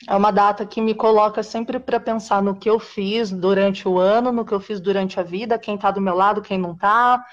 é 0.06 0.16
uma 0.16 0.32
data 0.32 0.66
que 0.66 0.82
me 0.82 0.94
coloca 0.94 1.42
sempre 1.42 1.80
para 1.80 1.98
pensar 1.98 2.44
no 2.44 2.58
que 2.60 2.70
eu 2.70 2.78
fiz 2.78 3.32
durante 3.32 3.88
o 3.88 3.98
ano, 3.98 4.34
no 4.34 4.44
que 4.44 4.54
eu 4.54 4.60
fiz 4.60 4.82
durante 4.82 5.18
a 5.18 5.24
vida, 5.24 5.58
quem 5.58 5.76
está 5.76 5.92
do 5.92 6.02
meu 6.02 6.14
lado, 6.14 6.42
quem 6.42 6.58
não 6.58 6.74
está, 6.74 7.24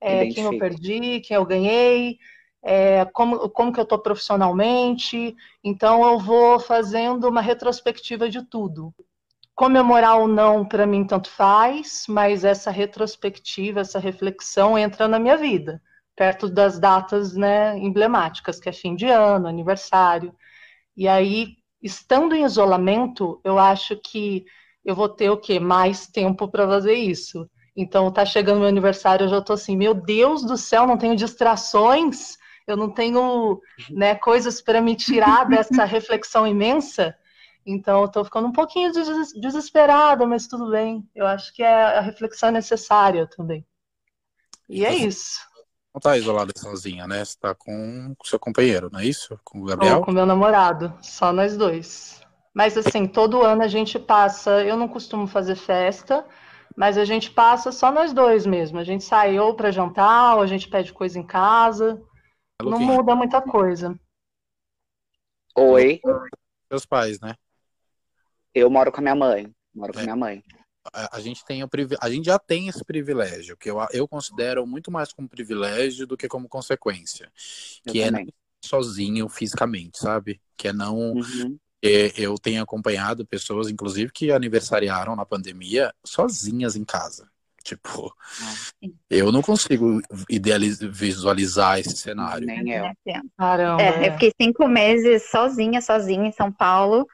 é, 0.00 0.26
quem 0.28 0.44
eu 0.44 0.58
perdi, 0.58 1.20
quem 1.20 1.34
eu 1.36 1.44
ganhei, 1.44 2.16
é, 2.62 3.04
como, 3.12 3.50
como 3.50 3.74
que 3.74 3.80
eu 3.80 3.84
estou 3.84 3.98
profissionalmente. 3.98 5.36
Então 5.62 6.02
eu 6.10 6.18
vou 6.18 6.58
fazendo 6.58 7.28
uma 7.28 7.42
retrospectiva 7.42 8.30
de 8.30 8.42
tudo. 8.42 8.94
Comemorar 9.54 10.18
ou 10.18 10.28
não, 10.28 10.64
para 10.64 10.86
mim, 10.86 11.04
tanto 11.04 11.28
faz, 11.30 12.04
mas 12.08 12.44
essa 12.44 12.70
retrospectiva, 12.70 13.80
essa 13.80 13.98
reflexão 13.98 14.78
entra 14.78 15.06
na 15.06 15.18
minha 15.18 15.36
vida, 15.36 15.82
perto 16.16 16.48
das 16.48 16.78
datas 16.78 17.34
né, 17.34 17.76
emblemáticas, 17.78 18.58
que 18.58 18.68
é 18.68 18.72
fim 18.72 18.94
de 18.94 19.06
ano, 19.06 19.46
aniversário. 19.46 20.34
E 20.96 21.06
aí, 21.06 21.56
estando 21.82 22.34
em 22.34 22.44
isolamento, 22.44 23.40
eu 23.44 23.58
acho 23.58 23.96
que 23.96 24.44
eu 24.84 24.94
vou 24.94 25.08
ter 25.08 25.30
o 25.30 25.36
quê? 25.36 25.60
Mais 25.60 26.06
tempo 26.06 26.48
para 26.48 26.66
fazer 26.66 26.94
isso. 26.94 27.48
Então, 27.76 28.10
tá 28.12 28.24
chegando 28.24 28.60
meu 28.60 28.68
aniversário, 28.68 29.24
eu 29.24 29.28
já 29.28 29.40
tô 29.40 29.52
assim, 29.52 29.76
meu 29.76 29.94
Deus 29.94 30.42
do 30.42 30.56
céu, 30.56 30.86
não 30.86 30.98
tenho 30.98 31.16
distrações, 31.16 32.36
eu 32.66 32.76
não 32.76 32.90
tenho 32.90 33.60
né, 33.90 34.14
coisas 34.14 34.60
para 34.60 34.80
me 34.80 34.94
tirar 34.96 35.44
dessa 35.48 35.84
reflexão 35.86 36.46
imensa. 36.46 37.14
Então, 37.64 38.02
eu 38.02 38.08
tô 38.08 38.24
ficando 38.24 38.48
um 38.48 38.52
pouquinho 38.52 38.90
desesperada, 38.90 40.26
mas 40.26 40.46
tudo 40.46 40.70
bem. 40.70 41.08
Eu 41.14 41.26
acho 41.26 41.52
que 41.54 41.62
é 41.62 41.98
a 41.98 42.00
reflexão 42.00 42.50
necessária 42.50 43.26
também. 43.26 43.66
E 44.68 44.84
é 44.84 44.94
isso 44.94 45.50
não 45.92 46.00
tá 46.00 46.16
isolada 46.16 46.52
sozinha, 46.56 47.06
né? 47.06 47.24
Você 47.24 47.36
tá 47.38 47.54
com 47.54 48.14
o 48.18 48.26
seu 48.26 48.38
companheiro, 48.38 48.88
não 48.92 49.00
é 49.00 49.04
isso? 49.04 49.38
Com 49.44 49.60
o 49.60 49.64
Gabriel? 49.64 49.98
Tô 49.98 50.06
com 50.06 50.12
meu 50.12 50.24
namorado, 50.24 50.96
só 51.02 51.32
nós 51.32 51.56
dois. 51.56 52.20
Mas 52.54 52.76
assim, 52.76 53.06
todo 53.06 53.42
ano 53.42 53.62
a 53.62 53.68
gente 53.68 53.98
passa, 53.98 54.64
eu 54.64 54.76
não 54.76 54.88
costumo 54.88 55.26
fazer 55.26 55.56
festa, 55.56 56.26
mas 56.76 56.96
a 56.96 57.04
gente 57.04 57.30
passa 57.30 57.72
só 57.72 57.90
nós 57.90 58.12
dois 58.12 58.46
mesmo. 58.46 58.78
A 58.78 58.84
gente 58.84 59.04
sai 59.04 59.38
ou 59.38 59.54
para 59.54 59.70
jantar, 59.70 60.36
ou 60.36 60.42
a 60.42 60.46
gente 60.46 60.68
pede 60.68 60.92
coisa 60.92 61.18
em 61.18 61.26
casa. 61.26 62.00
Não 62.62 62.78
muda 62.78 63.14
muita 63.14 63.40
coisa. 63.40 63.98
Oi. 65.56 66.00
Seus 66.68 66.86
pais, 66.86 67.20
né? 67.20 67.34
Eu 68.54 68.70
moro 68.70 68.90
com 68.90 68.98
a 68.98 69.02
minha 69.02 69.14
mãe. 69.14 69.50
Moro 69.74 69.92
é. 69.92 69.94
com 69.94 70.00
a 70.00 70.02
minha 70.02 70.16
mãe 70.16 70.42
a, 70.92 71.16
a, 71.16 71.20
gente 71.20 71.44
tem 71.44 71.62
o 71.62 71.68
a 72.00 72.10
gente 72.10 72.24
já 72.24 72.38
tem 72.38 72.68
esse 72.68 72.84
privilégio, 72.84 73.56
que 73.56 73.70
eu, 73.70 73.78
eu 73.92 74.08
considero 74.08 74.66
muito 74.66 74.90
mais 74.90 75.12
como 75.12 75.28
privilégio 75.28 76.06
do 76.06 76.16
que 76.16 76.28
como 76.28 76.48
consequência. 76.48 77.30
Eu 77.84 77.92
que 77.92 78.00
é 78.00 78.06
também. 78.06 78.22
é 78.22 78.24
não 78.26 78.32
sozinho 78.62 79.28
fisicamente, 79.28 79.98
sabe? 79.98 80.40
Que 80.56 80.68
é 80.68 80.72
não. 80.72 81.12
Uhum. 81.12 81.58
É, 81.82 82.12
eu 82.16 82.34
tenho 82.36 82.62
acompanhado 82.62 83.26
pessoas, 83.26 83.70
inclusive, 83.70 84.12
que 84.12 84.30
aniversariaram 84.30 85.16
na 85.16 85.24
pandemia 85.24 85.94
sozinhas 86.04 86.76
em 86.76 86.84
casa. 86.84 87.26
Tipo, 87.64 88.14
ah, 88.42 88.88
eu 89.08 89.30
não 89.32 89.42
consigo 89.42 90.00
idealizar, 90.28 90.90
visualizar 90.90 91.78
esse 91.78 91.96
cenário. 91.96 92.46
Nem 92.46 92.70
eu. 92.70 92.84
Caramba. 93.36 93.82
É, 93.82 94.08
eu 94.08 94.12
fiquei 94.12 94.32
cinco 94.40 94.66
meses 94.68 95.30
sozinha, 95.30 95.80
sozinha 95.80 96.28
em 96.28 96.32
São 96.32 96.52
Paulo. 96.52 97.06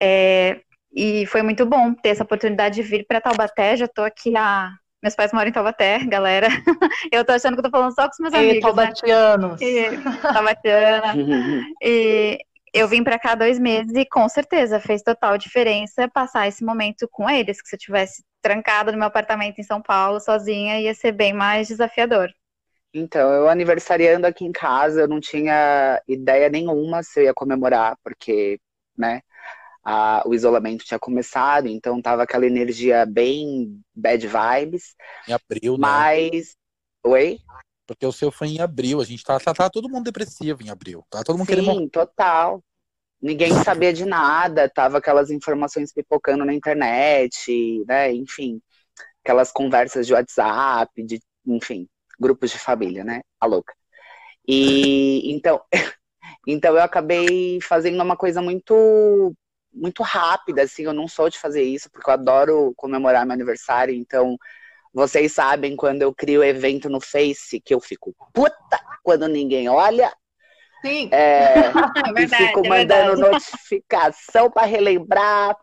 É, 0.00 0.60
e 0.94 1.26
foi 1.26 1.42
muito 1.42 1.66
bom 1.66 1.92
ter 1.92 2.10
essa 2.10 2.22
oportunidade 2.22 2.76
de 2.76 2.82
vir 2.82 3.04
para 3.06 3.20
Taubaté. 3.20 3.76
Já 3.76 3.86
estou 3.86 4.04
aqui 4.04 4.36
há. 4.36 4.70
Meus 5.02 5.14
pais 5.14 5.32
moram 5.32 5.48
em 5.48 5.52
Taubaté, 5.52 5.98
galera. 6.06 6.46
Eu 7.12 7.24
tô 7.24 7.32
achando 7.32 7.54
que 7.54 7.60
eu 7.60 7.64
tô 7.64 7.70
falando 7.70 7.94
só 7.94 8.04
com 8.04 8.12
os 8.12 8.18
meus 8.20 8.32
e 8.32 8.36
amigos. 8.36 8.60
Taubatianos. 8.62 9.60
Né? 9.60 9.66
E, 9.66 9.98
taubatiana. 10.22 11.14
e 11.82 12.38
eu 12.72 12.88
vim 12.88 13.04
para 13.04 13.18
cá 13.18 13.34
dois 13.34 13.58
meses 13.58 13.92
e 13.94 14.06
com 14.06 14.26
certeza 14.28 14.80
fez 14.80 15.02
total 15.02 15.36
diferença 15.36 16.08
passar 16.08 16.48
esse 16.48 16.64
momento 16.64 17.06
com 17.10 17.28
eles. 17.28 17.60
Que 17.60 17.68
se 17.68 17.74
eu 17.74 17.78
tivesse 17.78 18.24
trancada 18.40 18.92
no 18.92 18.98
meu 18.98 19.08
apartamento 19.08 19.58
em 19.58 19.64
São 19.64 19.82
Paulo 19.82 20.20
sozinha, 20.20 20.80
ia 20.80 20.94
ser 20.94 21.12
bem 21.12 21.32
mais 21.32 21.68
desafiador. 21.68 22.30
Então, 22.94 23.32
eu 23.32 23.48
aniversariando 23.48 24.26
aqui 24.26 24.44
em 24.44 24.52
casa, 24.52 25.02
eu 25.02 25.08
não 25.08 25.20
tinha 25.20 26.00
ideia 26.06 26.48
nenhuma 26.48 27.02
se 27.02 27.20
eu 27.20 27.24
ia 27.24 27.34
comemorar, 27.34 27.96
porque, 28.04 28.60
né, 28.96 29.20
a, 29.84 30.22
o 30.26 30.34
isolamento 30.34 30.84
tinha 30.84 30.98
começado, 30.98 31.68
então 31.68 32.00
tava 32.00 32.22
aquela 32.22 32.46
energia 32.46 33.04
bem 33.04 33.80
bad 33.94 34.26
vibes. 34.26 34.94
Em 35.28 35.32
abril, 35.32 35.76
mas... 35.78 36.18
né? 36.18 36.30
Mas. 36.32 36.56
Oi? 37.04 37.38
Porque 37.86 38.06
o 38.06 38.12
seu 38.12 38.32
foi 38.32 38.48
em 38.48 38.60
abril, 38.60 39.00
a 39.00 39.04
gente 39.04 39.22
tá, 39.22 39.38
tá, 39.38 39.52
tá 39.52 39.68
todo 39.68 39.90
mundo 39.90 40.04
depressivo 40.04 40.62
em 40.62 40.70
abril. 40.70 41.04
Tá 41.10 41.22
todo 41.22 41.36
mundo 41.36 41.46
Sim, 41.46 41.54
querendo. 41.54 41.90
total. 41.90 42.64
Ninguém 43.20 43.52
sabia 43.62 43.92
de 43.92 44.04
nada, 44.04 44.68
tava 44.68 44.98
aquelas 44.98 45.30
informações 45.30 45.92
pipocando 45.92 46.44
na 46.44 46.54
internet, 46.54 47.84
né? 47.86 48.12
Enfim, 48.12 48.60
aquelas 49.22 49.52
conversas 49.52 50.06
de 50.06 50.14
WhatsApp, 50.14 51.02
de, 51.02 51.20
enfim, 51.46 51.88
grupos 52.18 52.50
de 52.50 52.58
família, 52.58 53.04
né? 53.04 53.20
A 53.40 53.46
louca. 53.46 53.74
E 54.46 55.30
então, 55.32 55.60
então 56.46 56.74
eu 56.74 56.82
acabei 56.82 57.60
fazendo 57.62 58.02
uma 58.02 58.16
coisa 58.16 58.42
muito 58.42 59.34
muito 59.74 60.02
rápida, 60.02 60.62
assim, 60.62 60.84
eu 60.84 60.92
não 60.92 61.08
sou 61.08 61.28
de 61.28 61.38
fazer 61.38 61.62
isso, 61.62 61.90
porque 61.90 62.08
eu 62.08 62.14
adoro 62.14 62.72
comemorar 62.76 63.26
meu 63.26 63.34
aniversário, 63.34 63.94
então 63.94 64.38
vocês 64.92 65.32
sabem 65.32 65.74
quando 65.74 66.02
eu 66.02 66.14
crio 66.14 66.42
evento 66.44 66.88
no 66.88 67.00
Face 67.00 67.60
que 67.60 67.74
eu 67.74 67.80
fico 67.80 68.14
puta 68.32 68.80
quando 69.02 69.26
ninguém 69.26 69.68
olha. 69.68 70.12
Sim. 70.84 71.08
É, 71.10 71.54
é 72.08 72.12
verdade, 72.12 72.44
e 72.44 72.46
fico 72.46 72.64
é 72.64 72.68
mandando 72.68 73.20
notificação 73.20 74.50
para 74.50 74.66
relembrar. 74.66 75.56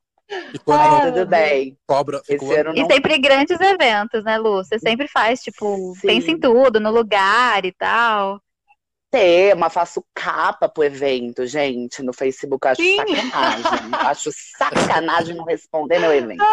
E 0.53 0.59
quando 0.59 0.81
ah, 0.81 1.11
tudo 1.11 1.25
bem. 1.25 1.77
Cobra, 1.87 2.21
não... 2.65 2.73
E 2.73 2.85
sempre 2.85 3.17
grandes 3.17 3.59
eventos, 3.59 4.23
né, 4.23 4.37
Lu? 4.37 4.63
Você 4.63 4.79
sempre 4.79 5.07
faz, 5.07 5.41
tipo, 5.41 5.93
Sim. 5.95 6.07
pensa 6.07 6.31
em 6.31 6.39
tudo, 6.39 6.79
no 6.79 6.91
lugar 6.91 7.65
e 7.65 7.71
tal 7.71 8.41
tema, 9.11 9.69
faço 9.69 10.03
capa 10.15 10.69
pro 10.69 10.83
evento, 10.83 11.45
gente, 11.45 12.01
no 12.01 12.13
Facebook. 12.13 12.65
Acho 12.67 12.81
Sim. 12.81 12.95
sacanagem. 12.95 13.91
acho 14.07 14.31
sacanagem 14.57 15.35
não 15.35 15.43
responder 15.43 15.99
meu 15.99 16.13
evento. 16.13 16.43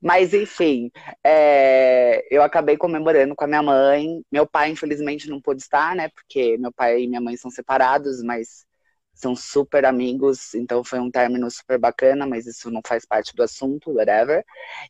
Mas, 0.00 0.34
enfim, 0.34 0.90
é, 1.24 2.24
eu 2.30 2.42
acabei 2.42 2.76
comemorando 2.76 3.34
com 3.34 3.44
a 3.44 3.48
minha 3.48 3.62
mãe. 3.62 4.22
Meu 4.30 4.46
pai, 4.46 4.70
infelizmente, 4.70 5.28
não 5.28 5.40
pôde 5.40 5.62
estar, 5.62 5.96
né? 5.96 6.10
Porque 6.10 6.56
meu 6.58 6.72
pai 6.72 7.02
e 7.02 7.08
minha 7.08 7.20
mãe 7.20 7.36
são 7.36 7.50
separados, 7.50 8.22
mas 8.22 8.64
são 9.14 9.34
super 9.34 9.84
amigos, 9.84 10.54
então 10.54 10.82
foi 10.82 10.98
um 10.98 11.10
término 11.10 11.48
super 11.48 11.78
bacana, 11.78 12.26
mas 12.26 12.46
isso 12.46 12.68
não 12.68 12.80
faz 12.84 13.06
parte 13.06 13.34
do 13.34 13.44
assunto, 13.44 13.92
whatever. 13.92 14.44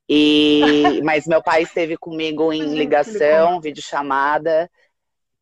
E, 0.09 1.01
mas 1.05 1.27
meu 1.27 1.43
pai 1.43 1.63
esteve 1.63 1.97
comigo 1.97 2.53
em 2.53 2.75
ligação, 2.75 3.61
videochamada, 3.61 4.69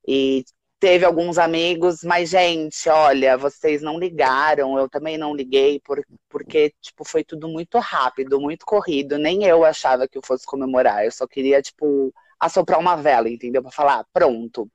e 0.07 0.45
teve 0.83 1.05
alguns 1.05 1.39
amigos, 1.39 2.03
mas, 2.03 2.29
gente, 2.31 2.89
olha, 2.89 3.39
vocês 3.39 3.81
não 3.81 4.01
ligaram, 4.01 4.77
eu 4.77 4.89
também 4.89 5.17
não 5.17 5.33
liguei, 5.33 5.79
por, 5.79 6.05
porque, 6.29 6.75
tipo, 6.81 7.05
foi 7.05 7.23
tudo 7.23 7.47
muito 7.47 7.79
rápido, 7.79 8.41
muito 8.41 8.67
corrido. 8.67 9.17
Nem 9.17 9.45
eu 9.45 9.65
achava 9.65 10.09
que 10.09 10.19
eu 10.19 10.23
fosse 10.27 10.45
comemorar. 10.45 11.05
Eu 11.05 11.13
só 11.13 11.25
queria, 11.25 11.63
tipo, 11.63 12.13
assoprar 12.41 12.81
uma 12.81 12.97
vela, 12.97 13.29
entendeu? 13.29 13.63
Pra 13.63 13.71
falar, 13.71 14.05
pronto, 14.13 14.69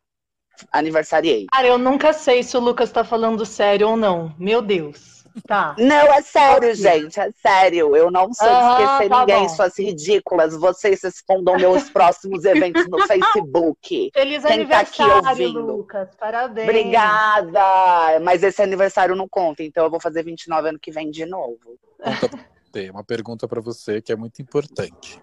aniversariei. 0.71 1.47
Cara, 1.51 1.67
eu 1.67 1.77
nunca 1.77 2.13
sei 2.13 2.41
se 2.41 2.55
o 2.55 2.61
Lucas 2.61 2.89
tá 2.89 3.03
falando 3.03 3.45
sério 3.45 3.89
ou 3.89 3.97
não. 3.97 4.33
Meu 4.39 4.61
Deus. 4.61 5.16
Tá. 5.45 5.75
Não, 5.77 6.13
é 6.13 6.21
sério, 6.21 6.73
gente, 6.73 7.19
é 7.19 7.31
sério. 7.31 7.95
Eu 7.95 8.09
não 8.09 8.33
sou 8.33 8.47
de 8.47 8.83
esquecer 8.83 9.09
tá 9.09 9.19
ninguém, 9.19 9.41
bom. 9.41 9.49
suas 9.49 9.77
ridículas. 9.77 10.55
Vocês 10.55 11.01
respondam 11.03 11.57
meus 11.57 11.89
próximos 11.91 12.45
eventos 12.45 12.87
no 12.87 13.05
Facebook. 13.05 14.11
Feliz 14.13 14.43
Quem 14.43 14.53
aniversário, 14.53 15.21
tá 15.21 15.29
aqui 15.31 15.41
ouvindo. 15.41 15.65
Lucas. 15.65 16.09
Parabéns. 16.19 16.67
Obrigada. 16.67 18.19
Mas 18.21 18.43
esse 18.43 18.61
aniversário 18.61 19.15
não 19.15 19.27
conta, 19.27 19.63
então 19.63 19.83
eu 19.83 19.91
vou 19.91 19.99
fazer 19.99 20.23
29 20.23 20.69
ano 20.69 20.79
que 20.79 20.91
vem 20.91 21.11
de 21.11 21.25
novo. 21.25 21.77
Tem 22.71 22.89
uma 22.89 23.03
pergunta 23.03 23.47
para 23.47 23.61
você 23.61 24.01
que 24.01 24.11
é 24.11 24.15
muito 24.15 24.41
importante. 24.41 25.21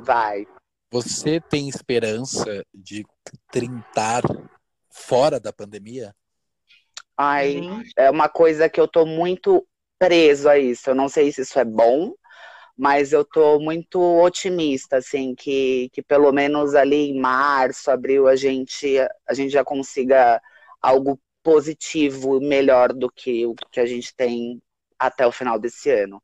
Vai. 0.00 0.46
Você 0.90 1.40
tem 1.40 1.68
esperança 1.68 2.64
de 2.74 3.04
trintar 3.50 4.22
fora 4.90 5.38
da 5.38 5.52
pandemia? 5.52 6.14
Ai, 7.16 7.60
uhum. 7.60 7.82
é 7.96 8.10
uma 8.10 8.28
coisa 8.28 8.68
que 8.68 8.80
eu 8.80 8.88
tô 8.88 9.06
muito 9.06 9.66
preso 9.98 10.48
a 10.48 10.58
isso. 10.58 10.90
Eu 10.90 10.94
não 10.94 11.08
sei 11.08 11.32
se 11.32 11.42
isso 11.42 11.58
é 11.58 11.64
bom, 11.64 12.14
mas 12.76 13.12
eu 13.12 13.24
tô 13.24 13.58
muito 13.60 14.00
otimista, 14.00 14.98
assim, 14.98 15.34
que, 15.34 15.88
que 15.92 16.02
pelo 16.02 16.32
menos 16.32 16.74
ali 16.74 17.10
em 17.10 17.20
março, 17.20 17.90
abril, 17.90 18.28
a 18.28 18.36
gente, 18.36 18.98
a 19.26 19.34
gente 19.34 19.50
já 19.50 19.64
consiga 19.64 20.40
algo 20.82 21.20
positivo, 21.42 22.40
melhor 22.40 22.92
do 22.92 23.10
que 23.10 23.46
o 23.46 23.54
que 23.70 23.80
a 23.80 23.86
gente 23.86 24.14
tem 24.14 24.60
até 24.98 25.26
o 25.26 25.32
final 25.32 25.58
desse 25.58 25.90
ano. 25.90 26.22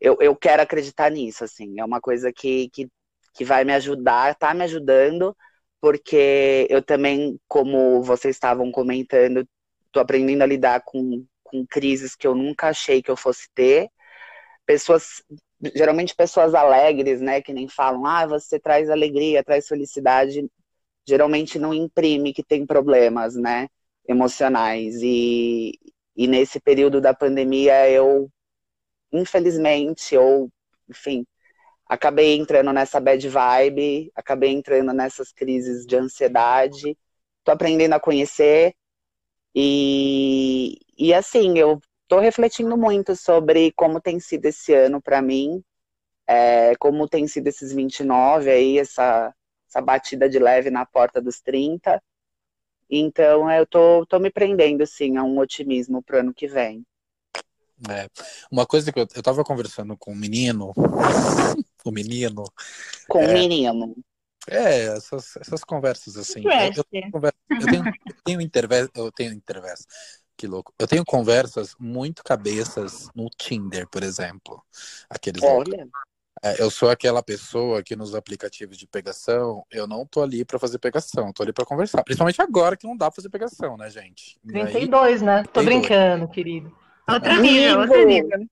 Eu, 0.00 0.18
eu 0.20 0.36
quero 0.36 0.62
acreditar 0.62 1.10
nisso, 1.10 1.44
assim, 1.44 1.80
é 1.80 1.84
uma 1.84 2.00
coisa 2.00 2.32
que, 2.32 2.68
que 2.70 2.88
que 3.34 3.44
vai 3.44 3.64
me 3.64 3.72
ajudar, 3.74 4.34
tá 4.36 4.54
me 4.54 4.62
ajudando, 4.64 5.36
porque 5.80 6.66
eu 6.70 6.82
também, 6.82 7.38
como 7.48 8.02
vocês 8.02 8.36
estavam 8.36 8.70
comentando, 8.70 9.46
tô 9.94 10.00
aprendendo 10.00 10.42
a 10.42 10.46
lidar 10.46 10.82
com, 10.84 11.24
com 11.44 11.64
crises 11.64 12.16
que 12.16 12.26
eu 12.26 12.34
nunca 12.34 12.68
achei 12.68 13.00
que 13.00 13.10
eu 13.10 13.16
fosse 13.16 13.48
ter. 13.54 13.88
Pessoas, 14.66 15.22
geralmente 15.74 16.14
pessoas 16.16 16.52
alegres, 16.52 17.20
né, 17.20 17.40
que 17.40 17.52
nem 17.52 17.68
falam, 17.68 18.04
ah, 18.04 18.26
você 18.26 18.58
traz 18.58 18.90
alegria, 18.90 19.44
traz 19.44 19.68
felicidade, 19.68 20.44
geralmente 21.06 21.58
não 21.58 21.72
imprime 21.72 22.32
que 22.34 22.42
tem 22.42 22.66
problemas, 22.66 23.36
né, 23.36 23.68
emocionais. 24.08 24.96
E, 25.00 25.78
e 26.16 26.26
nesse 26.26 26.58
período 26.58 27.00
da 27.00 27.14
pandemia 27.14 27.88
eu, 27.88 28.28
infelizmente, 29.12 30.16
ou, 30.16 30.50
enfim, 30.88 31.24
acabei 31.88 32.36
entrando 32.36 32.72
nessa 32.72 32.98
bad 32.98 33.28
vibe, 33.28 34.10
acabei 34.16 34.50
entrando 34.50 34.92
nessas 34.92 35.32
crises 35.32 35.86
de 35.86 35.96
ansiedade. 35.96 36.98
Tô 37.44 37.52
aprendendo 37.52 37.94
a 37.94 38.00
conhecer 38.00 38.74
e, 39.54 40.78
e 40.98 41.14
assim, 41.14 41.58
eu 41.58 41.80
tô 42.08 42.18
refletindo 42.18 42.76
muito 42.76 43.14
sobre 43.14 43.72
como 43.72 44.00
tem 44.00 44.18
sido 44.18 44.46
esse 44.46 44.74
ano 44.74 45.00
para 45.00 45.22
mim, 45.22 45.62
é, 46.26 46.74
como 46.76 47.08
tem 47.08 47.26
sido 47.28 47.46
esses 47.46 47.72
29 47.72 48.50
aí, 48.50 48.78
essa, 48.78 49.34
essa 49.68 49.80
batida 49.80 50.28
de 50.28 50.38
leve 50.38 50.70
na 50.70 50.84
porta 50.84 51.20
dos 51.20 51.40
30. 51.40 52.02
Então, 52.90 53.50
eu 53.50 53.66
tô, 53.66 54.06
tô 54.06 54.18
me 54.18 54.30
prendendo, 54.30 54.82
assim, 54.82 55.16
a 55.16 55.22
um 55.22 55.38
otimismo 55.38 56.02
pro 56.02 56.20
ano 56.20 56.34
que 56.34 56.46
vem. 56.46 56.84
É. 57.88 58.08
Uma 58.50 58.66
coisa 58.66 58.92
que 58.92 58.98
eu, 58.98 59.06
eu 59.14 59.22
tava 59.22 59.44
conversando 59.44 59.96
com 59.96 60.12
um 60.12 60.16
menino, 60.16 60.72
o 61.84 61.90
menino. 61.90 62.44
Com 63.08 63.18
o 63.18 63.22
é, 63.22 63.32
menino. 63.32 63.94
É, 64.48 64.86
essas, 64.96 65.36
essas 65.36 65.64
conversas 65.64 66.16
assim. 66.16 66.42
Eu, 66.44 66.50
eu, 66.50 66.84
tenho, 66.84 67.10
eu 67.14 67.66
tenho, 67.66 67.84
eu 68.06 68.14
tenho 68.24 68.40
intervés, 68.40 68.88
eu 68.94 69.12
tenho 69.12 69.32
intervés. 69.32 69.86
Que 70.36 70.46
louco. 70.46 70.74
Eu 70.78 70.86
tenho 70.86 71.04
conversas 71.04 71.74
muito 71.78 72.24
cabeças 72.24 73.08
no 73.14 73.28
Tinder, 73.30 73.88
por 73.88 74.02
exemplo. 74.02 74.62
Aqueles 75.08 75.42
Olha. 75.42 75.88
É, 76.42 76.60
eu 76.60 76.70
sou 76.70 76.90
aquela 76.90 77.22
pessoa 77.22 77.82
que 77.82 77.96
nos 77.96 78.14
aplicativos 78.14 78.76
de 78.76 78.86
pegação, 78.86 79.64
eu 79.70 79.86
não 79.86 80.04
tô 80.04 80.22
ali 80.22 80.44
para 80.44 80.58
fazer 80.58 80.78
pegação, 80.78 81.32
tô 81.32 81.42
ali 81.42 81.52
para 81.52 81.64
conversar. 81.64 82.02
Principalmente 82.02 82.42
agora 82.42 82.76
que 82.76 82.86
não 82.86 82.96
dá 82.96 83.06
pra 83.06 83.16
fazer 83.16 83.30
pegação, 83.30 83.78
né, 83.78 83.88
gente? 83.88 84.36
E 84.44 84.48
32, 84.48 85.22
aí... 85.22 85.26
né? 85.26 85.42
Tô 85.44 85.62
32. 85.62 85.64
brincando, 85.64 86.28
querido. 86.28 86.76
Outro 87.08 87.40
nível, 87.40 87.80
outro 87.80 88.04
nível. 88.04 88.46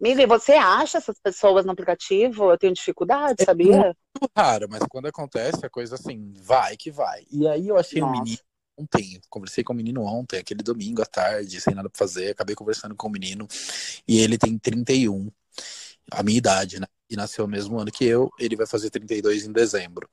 Mili, 0.00 0.24
você 0.24 0.52
acha 0.52 0.98
essas 0.98 1.18
pessoas 1.20 1.64
no 1.64 1.72
aplicativo? 1.72 2.50
Eu 2.50 2.58
tenho 2.58 2.72
dificuldade, 2.72 3.42
é 3.42 3.44
sabia? 3.44 3.76
É 3.76 3.94
muito 4.20 4.32
raro, 4.34 4.66
mas 4.70 4.82
quando 4.88 5.06
acontece, 5.06 5.64
a 5.64 5.68
coisa 5.68 5.96
assim, 5.96 6.32
vai 6.42 6.76
que 6.76 6.90
vai. 6.90 7.24
E 7.30 7.46
aí 7.46 7.68
eu 7.68 7.76
achei 7.76 8.00
Nossa. 8.00 8.16
um 8.16 8.18
menino 8.18 8.38
ontem, 8.78 9.20
conversei 9.28 9.62
com 9.62 9.74
o 9.74 9.76
menino 9.76 10.02
ontem, 10.02 10.38
aquele 10.38 10.62
domingo 10.62 11.02
à 11.02 11.04
tarde, 11.04 11.60
sem 11.60 11.74
nada 11.74 11.90
pra 11.90 11.98
fazer, 11.98 12.30
acabei 12.30 12.54
conversando 12.54 12.94
com 12.96 13.08
o 13.08 13.10
menino, 13.10 13.46
e 14.08 14.18
ele 14.20 14.38
tem 14.38 14.56
31, 14.58 15.30
a 16.10 16.22
minha 16.22 16.38
idade, 16.38 16.80
né? 16.80 16.86
E 17.10 17.14
nasceu 17.14 17.46
no 17.46 17.52
mesmo 17.52 17.78
ano 17.78 17.90
que 17.90 18.06
eu, 18.06 18.30
ele 18.38 18.56
vai 18.56 18.66
fazer 18.66 18.88
32 18.88 19.44
em 19.44 19.52
dezembro. 19.52 20.08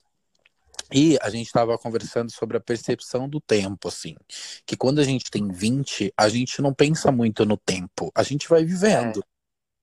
E 0.92 1.18
a 1.20 1.28
gente 1.28 1.46
estava 1.46 1.76
conversando 1.76 2.30
sobre 2.30 2.56
a 2.56 2.60
percepção 2.60 3.28
do 3.28 3.40
tempo, 3.40 3.88
assim. 3.88 4.16
Que 4.64 4.76
quando 4.76 5.00
a 5.00 5.04
gente 5.04 5.30
tem 5.30 5.46
20, 5.46 6.12
a 6.16 6.28
gente 6.28 6.62
não 6.62 6.72
pensa 6.72 7.12
muito 7.12 7.44
no 7.44 7.56
tempo, 7.56 8.10
a 8.14 8.22
gente 8.22 8.48
vai 8.48 8.64
vivendo. 8.64 9.22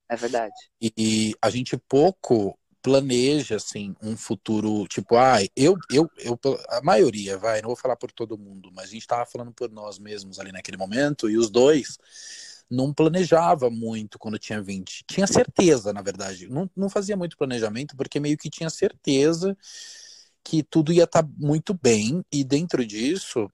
É, 0.10 0.16
verdade. 0.16 0.54
E, 0.82 1.34
a 1.42 1.50
gente 1.50 1.78
pouco 1.78 2.58
planeja, 2.82 3.56
assim, 3.56 3.96
um 4.02 4.16
futuro, 4.16 4.88
tipo, 4.88 5.16
ai, 5.16 5.46
ah, 5.46 5.52
eu, 5.56 5.76
eu, 5.92 6.08
eu, 6.20 6.40
a 6.70 6.82
maioria, 6.84 7.36
vai, 7.36 7.60
não 7.60 7.70
vou 7.70 7.76
falar 7.76 7.96
por 7.96 8.12
todo 8.12 8.38
mundo, 8.38 8.70
mas 8.72 8.86
a 8.86 8.92
gente 8.92 9.02
estava 9.02 9.26
falando 9.26 9.52
por 9.52 9.72
nós 9.72 9.98
mesmos 9.98 10.40
ali 10.40 10.52
naquele 10.52 10.78
momento, 10.78 11.28
e 11.28 11.36
os 11.36 11.50
dois 11.50 11.98
não 12.70 12.94
planejava 12.94 13.70
muito 13.72 14.20
quando 14.20 14.38
tinha 14.38 14.62
20. 14.62 15.04
Tinha 15.08 15.26
certeza, 15.26 15.92
na 15.94 16.02
verdade. 16.02 16.48
Não, 16.48 16.70
não 16.76 16.90
fazia 16.90 17.18
muito 17.18 17.38
planejamento, 17.38 17.96
porque 17.96 18.20
meio 18.20 18.38
que 18.38 18.50
tinha 18.50 18.70
certeza 18.70 19.58
que 20.44 20.62
tudo 20.62 20.94
ia 20.94 21.06
estar 21.06 21.24
tá 21.24 21.30
muito 21.38 21.74
bem 21.74 22.24
e 22.32 22.44
dentro 22.44 22.86
disso 22.86 23.50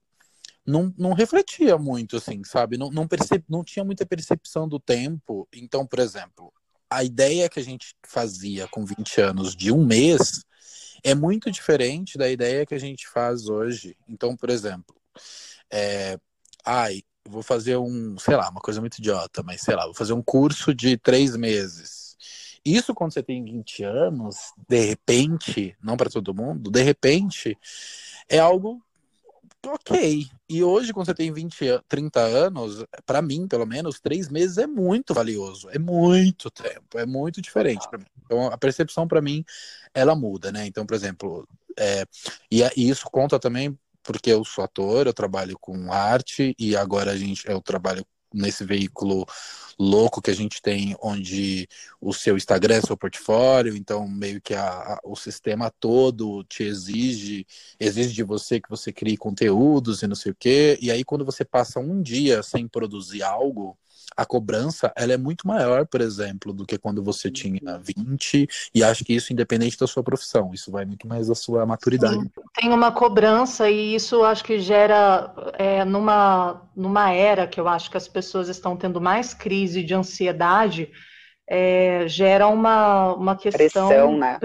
não, 0.66 0.92
não 0.96 1.12
refletia 1.12 1.76
muito, 1.76 2.16
assim, 2.16 2.42
sabe? 2.44 2.76
Não, 2.76 2.90
não, 2.90 3.06
perceb, 3.08 3.44
não 3.48 3.64
tinha 3.64 3.84
muita 3.84 4.06
percepção 4.06 4.68
do 4.68 4.78
tempo. 4.78 5.48
Então, 5.52 5.86
por 5.86 5.98
exemplo, 5.98 6.52
a 6.90 7.02
ideia 7.02 7.48
que 7.48 7.58
a 7.60 7.62
gente 7.62 7.94
fazia 8.06 8.68
com 8.68 8.84
20 8.84 9.20
anos 9.20 9.56
de 9.56 9.72
um 9.72 9.84
mês 9.84 10.42
é 11.04 11.14
muito 11.14 11.50
diferente 11.50 12.16
da 12.16 12.30
ideia 12.30 12.66
que 12.66 12.74
a 12.74 12.78
gente 12.78 13.08
faz 13.08 13.48
hoje. 13.48 13.96
Então, 14.08 14.36
por 14.36 14.50
exemplo, 14.50 14.94
é, 15.70 16.18
ai, 16.64 17.02
vou 17.28 17.42
fazer 17.42 17.76
um, 17.76 18.16
sei 18.18 18.36
lá, 18.36 18.48
uma 18.50 18.60
coisa 18.60 18.80
muito 18.80 18.98
idiota, 18.98 19.42
mas 19.42 19.60
sei 19.62 19.74
lá, 19.74 19.84
vou 19.84 19.94
fazer 19.94 20.12
um 20.12 20.22
curso 20.22 20.74
de 20.74 20.96
três 20.96 21.36
meses 21.36 22.02
isso 22.64 22.94
quando 22.94 23.12
você 23.12 23.22
tem 23.22 23.42
20 23.42 23.82
anos, 23.82 24.36
de 24.68 24.86
repente, 24.86 25.76
não 25.82 25.96
para 25.96 26.08
todo 26.08 26.34
mundo, 26.34 26.70
de 26.70 26.82
repente, 26.82 27.58
é 28.28 28.38
algo 28.38 28.80
ok. 29.66 30.26
E 30.48 30.62
hoje, 30.62 30.92
quando 30.92 31.06
você 31.06 31.14
tem 31.14 31.32
20, 31.32 31.64
30 31.88 32.20
anos, 32.20 32.84
para 33.06 33.22
mim, 33.22 33.46
pelo 33.46 33.66
menos, 33.66 34.00
três 34.00 34.28
meses 34.28 34.58
é 34.58 34.66
muito 34.66 35.14
valioso. 35.14 35.68
É 35.70 35.78
muito 35.78 36.50
tempo, 36.50 36.98
é 36.98 37.06
muito 37.06 37.40
diferente 37.40 37.88
para 37.88 37.98
mim. 37.98 38.06
Então, 38.24 38.46
a 38.46 38.58
percepção 38.58 39.06
para 39.06 39.22
mim, 39.22 39.44
ela 39.94 40.14
muda, 40.14 40.50
né? 40.52 40.66
Então, 40.66 40.84
por 40.84 40.94
exemplo, 40.94 41.46
é, 41.78 42.04
e, 42.50 42.62
e 42.76 42.88
isso 42.88 43.08
conta 43.10 43.38
também 43.38 43.78
porque 44.02 44.30
eu 44.30 44.44
sou 44.44 44.64
ator, 44.64 45.06
eu 45.06 45.14
trabalho 45.14 45.56
com 45.60 45.92
arte 45.92 46.54
e 46.58 46.76
agora 46.76 47.12
a 47.12 47.16
gente 47.16 47.48
eu 47.48 47.60
trabalho 47.60 48.04
nesse 48.34 48.64
veículo 48.64 49.26
louco 49.78 50.20
que 50.20 50.30
a 50.30 50.34
gente 50.34 50.60
tem, 50.60 50.96
onde 51.00 51.68
o 52.00 52.12
seu 52.12 52.36
Instagram 52.36 52.76
é 52.76 52.80
seu 52.80 52.96
portfólio, 52.96 53.76
então 53.76 54.06
meio 54.08 54.40
que 54.40 54.54
a, 54.54 54.64
a, 54.64 55.00
o 55.04 55.16
sistema 55.16 55.70
todo 55.70 56.44
te 56.44 56.62
exige, 56.62 57.46
exige 57.78 58.12
de 58.12 58.22
você 58.22 58.60
que 58.60 58.70
você 58.70 58.92
crie 58.92 59.16
conteúdos 59.16 60.02
e 60.02 60.06
não 60.06 60.16
sei 60.16 60.32
o 60.32 60.36
quê, 60.38 60.78
e 60.80 60.90
aí 60.90 61.04
quando 61.04 61.24
você 61.24 61.44
passa 61.44 61.80
um 61.80 62.02
dia 62.02 62.42
sem 62.42 62.68
produzir 62.68 63.22
algo, 63.22 63.78
a 64.16 64.24
cobrança 64.24 64.92
ela 64.96 65.12
é 65.12 65.16
muito 65.16 65.46
maior, 65.46 65.86
por 65.86 66.00
exemplo, 66.00 66.52
do 66.52 66.66
que 66.66 66.78
quando 66.78 67.02
você 67.02 67.30
tinha 67.30 67.78
20, 67.78 68.48
e 68.74 68.84
acho 68.84 69.04
que 69.04 69.14
isso 69.14 69.32
independente 69.32 69.78
da 69.78 69.86
sua 69.86 70.02
profissão, 70.02 70.50
isso 70.52 70.70
vai 70.70 70.84
muito 70.84 71.06
mais 71.06 71.28
da 71.28 71.34
sua 71.34 71.64
maturidade. 71.64 72.14
Sim, 72.14 72.30
tem 72.54 72.72
uma 72.72 72.92
cobrança 72.92 73.70
e 73.70 73.94
isso 73.94 74.22
acho 74.24 74.44
que 74.44 74.58
gera 74.58 75.34
é, 75.54 75.84
numa, 75.84 76.68
numa 76.76 77.10
era 77.10 77.46
que 77.46 77.60
eu 77.60 77.68
acho 77.68 77.90
que 77.90 77.96
as 77.96 78.08
pessoas 78.08 78.48
estão 78.48 78.76
tendo 78.76 79.00
mais 79.00 79.34
crise 79.34 79.82
de 79.82 79.94
ansiedade, 79.94 80.90
é, 81.48 82.06
gera 82.06 82.46
uma, 82.46 83.14
uma 83.14 83.36
questão 83.36 83.88
pressão, 83.88 84.18
né? 84.18 84.38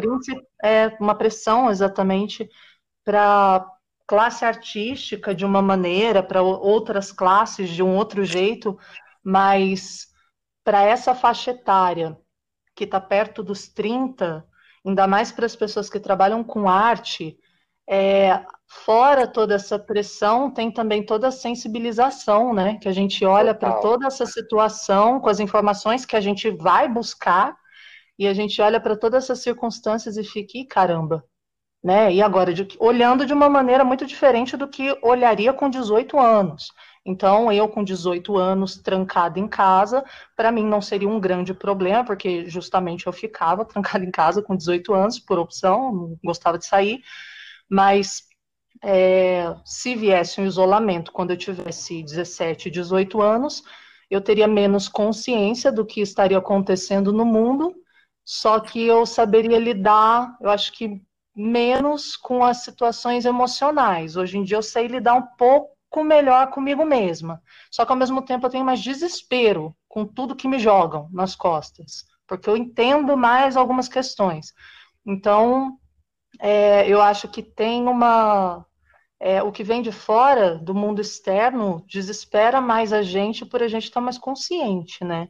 é, 0.64 0.96
uma 1.00 1.16
pressão 1.16 1.70
exatamente 1.70 2.50
para 3.04 3.66
classe 4.08 4.46
artística 4.46 5.36
de 5.36 5.46
uma 5.46 5.62
maneira, 5.62 6.24
para 6.24 6.42
outras 6.42 7.12
classes 7.12 7.70
de 7.70 7.84
um 7.84 7.96
outro 7.96 8.24
jeito, 8.24 8.78
mas 9.28 10.08
para 10.64 10.84
essa 10.84 11.14
faixa 11.14 11.52
etária 11.52 12.18
que 12.74 12.86
está 12.86 12.98
perto 13.02 13.44
dos 13.44 13.68
30, 13.68 14.48
ainda 14.86 15.06
mais 15.06 15.34
para 15.34 15.46
as 15.46 15.54
pessoas 15.54 15.90
que 15.90 16.00
trabalham 16.00 16.46
com 16.46 16.70
arte, 16.70 17.38
é, 17.90 18.46
fora 18.86 19.28
toda 19.28 19.54
essa 19.54 19.78
pressão, 19.78 20.50
tem 20.50 20.72
também 20.72 21.06
toda 21.06 21.28
a 21.28 21.32
sensibilização, 21.32 22.54
né? 22.54 22.78
Que 22.78 22.88
a 22.88 22.94
gente 22.94 23.26
olha 23.26 23.54
para 23.54 23.74
toda 23.82 24.08
essa 24.08 24.26
situação, 24.26 25.20
com 25.20 25.28
as 25.28 25.42
informações 25.42 26.06
que 26.06 26.16
a 26.16 26.22
gente 26.22 26.50
vai 26.50 26.88
buscar, 26.88 27.54
e 28.18 28.26
a 28.30 28.34
gente 28.34 28.62
olha 28.62 28.80
para 28.80 28.96
todas 28.96 29.26
essas 29.26 29.40
circunstâncias 29.40 30.16
e 30.16 30.24
fica, 30.24 30.66
caramba, 30.70 31.22
né? 31.84 32.14
E 32.14 32.22
agora, 32.22 32.54
de, 32.54 32.66
olhando 32.80 33.26
de 33.26 33.34
uma 33.34 33.50
maneira 33.50 33.84
muito 33.84 34.06
diferente 34.06 34.56
do 34.56 34.70
que 34.70 34.98
olharia 35.04 35.52
com 35.52 35.70
18 35.70 36.18
anos. 36.18 36.72
Então, 37.08 37.50
eu 37.50 37.70
com 37.70 37.86
18 37.86 38.36
anos, 38.36 38.76
trancada 38.76 39.40
em 39.40 39.48
casa, 39.48 40.04
para 40.36 40.52
mim 40.52 40.66
não 40.66 40.82
seria 40.82 41.08
um 41.08 41.22
grande 41.22 41.54
problema, 41.54 42.04
porque 42.04 42.50
justamente 42.50 43.08
eu 43.08 43.14
ficava 43.14 43.64
trancada 43.66 44.04
em 44.04 44.12
casa 44.12 44.42
com 44.42 44.58
18 44.58 44.94
anos, 44.94 45.18
por 45.18 45.40
opção, 45.40 45.94
não 45.94 46.20
gostava 46.22 46.58
de 46.58 46.66
sair, 46.66 47.02
mas 47.70 48.24
é, 48.84 49.56
se 49.64 49.96
viesse 49.96 50.42
um 50.42 50.46
isolamento 50.46 51.14
quando 51.14 51.32
eu 51.32 51.38
tivesse 51.38 52.04
17, 52.04 52.70
18 52.70 53.22
anos, 53.22 53.64
eu 54.10 54.20
teria 54.20 54.48
menos 54.48 54.90
consciência 54.90 55.72
do 55.72 55.86
que 55.86 56.02
estaria 56.02 56.38
acontecendo 56.38 57.14
no 57.14 57.24
mundo, 57.24 57.74
só 58.26 58.60
que 58.60 58.86
eu 58.86 59.06
saberia 59.06 59.58
lidar, 59.58 60.38
eu 60.42 60.50
acho 60.50 60.74
que 60.74 61.02
menos 61.34 62.18
com 62.18 62.44
as 62.44 62.64
situações 62.64 63.24
emocionais. 63.24 64.18
Hoje 64.18 64.38
em 64.38 64.44
dia 64.44 64.58
eu 64.58 64.62
sei 64.64 64.88
lidar 64.88 65.14
um 65.16 65.26
pouco 65.38 65.77
pouco 65.98 66.04
melhor 66.04 66.50
comigo 66.52 66.86
mesma. 66.86 67.42
Só 67.72 67.86
que 67.86 67.92
ao 67.92 67.98
mesmo 67.98 68.22
tempo 68.22 68.46
eu 68.46 68.50
tenho 68.50 68.66
mais 68.66 68.82
desespero 68.82 69.76
com 69.88 70.06
tudo 70.06 70.36
que 70.36 70.48
me 70.48 70.60
jogam 70.60 71.10
nas 71.12 71.36
costas, 71.36 72.06
porque 72.28 72.50
eu 72.50 72.56
entendo 72.56 73.18
mais 73.18 73.58
algumas 73.58 73.88
questões. 73.88 74.54
Então, 75.06 75.78
é, 76.40 76.88
eu 76.88 77.02
acho 77.02 77.28
que 77.28 77.42
tem 77.42 77.88
uma. 77.88 78.66
É, 79.20 79.42
o 79.42 79.52
que 79.52 79.64
vem 79.64 79.82
de 79.82 79.92
fora, 79.92 80.60
do 80.60 80.76
mundo 80.76 81.02
externo, 81.02 81.84
desespera 81.88 82.62
mais 82.62 82.94
a 82.94 83.02
gente 83.02 83.44
por 83.46 83.64
a 83.64 83.68
gente 83.68 83.86
estar 83.86 84.02
mais 84.02 84.18
consciente, 84.20 85.04
né? 85.04 85.30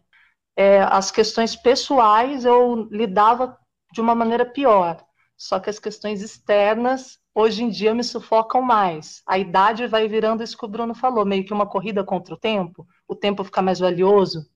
É, 0.58 0.82
as 0.82 1.12
questões 1.12 1.56
pessoais 1.56 2.44
eu 2.44 2.90
lidava 2.92 3.58
de 3.94 4.02
uma 4.02 4.14
maneira 4.16 4.46
pior, 4.46 5.02
só 5.38 5.60
que 5.60 5.70
as 5.70 5.80
questões 5.80 6.22
externas 6.22 7.18
hoje 7.38 7.64
em 7.64 7.70
dia 7.70 7.94
me 7.94 8.04
sufocam 8.04 8.64
mais. 8.64 9.22
A 9.28 9.38
idade 9.38 9.86
vai 9.86 10.08
virando 10.08 10.42
isso 10.42 10.58
que 10.58 10.66
o 10.66 10.68
Bruno 10.68 10.96
falou, 10.96 11.24
meio 11.24 11.46
que 11.46 11.54
uma 11.54 11.68
corrida 11.68 12.04
contra 12.04 12.34
o 12.34 12.38
tempo, 12.38 12.88
o 13.08 13.16
tempo 13.16 13.44
fica 13.44 13.62
mais 13.62 13.78
valioso. 13.78 14.50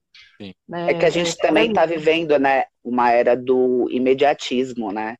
Né? 0.67 0.91
É 0.91 0.93
que 0.95 1.05
a 1.05 1.09
gente 1.11 1.33
é, 1.33 1.35
também 1.35 1.69
está 1.69 1.85
vivendo, 1.85 2.39
né, 2.39 2.65
uma 2.83 3.11
era 3.11 3.37
do 3.37 3.87
imediatismo, 3.91 4.91
né? 4.91 5.15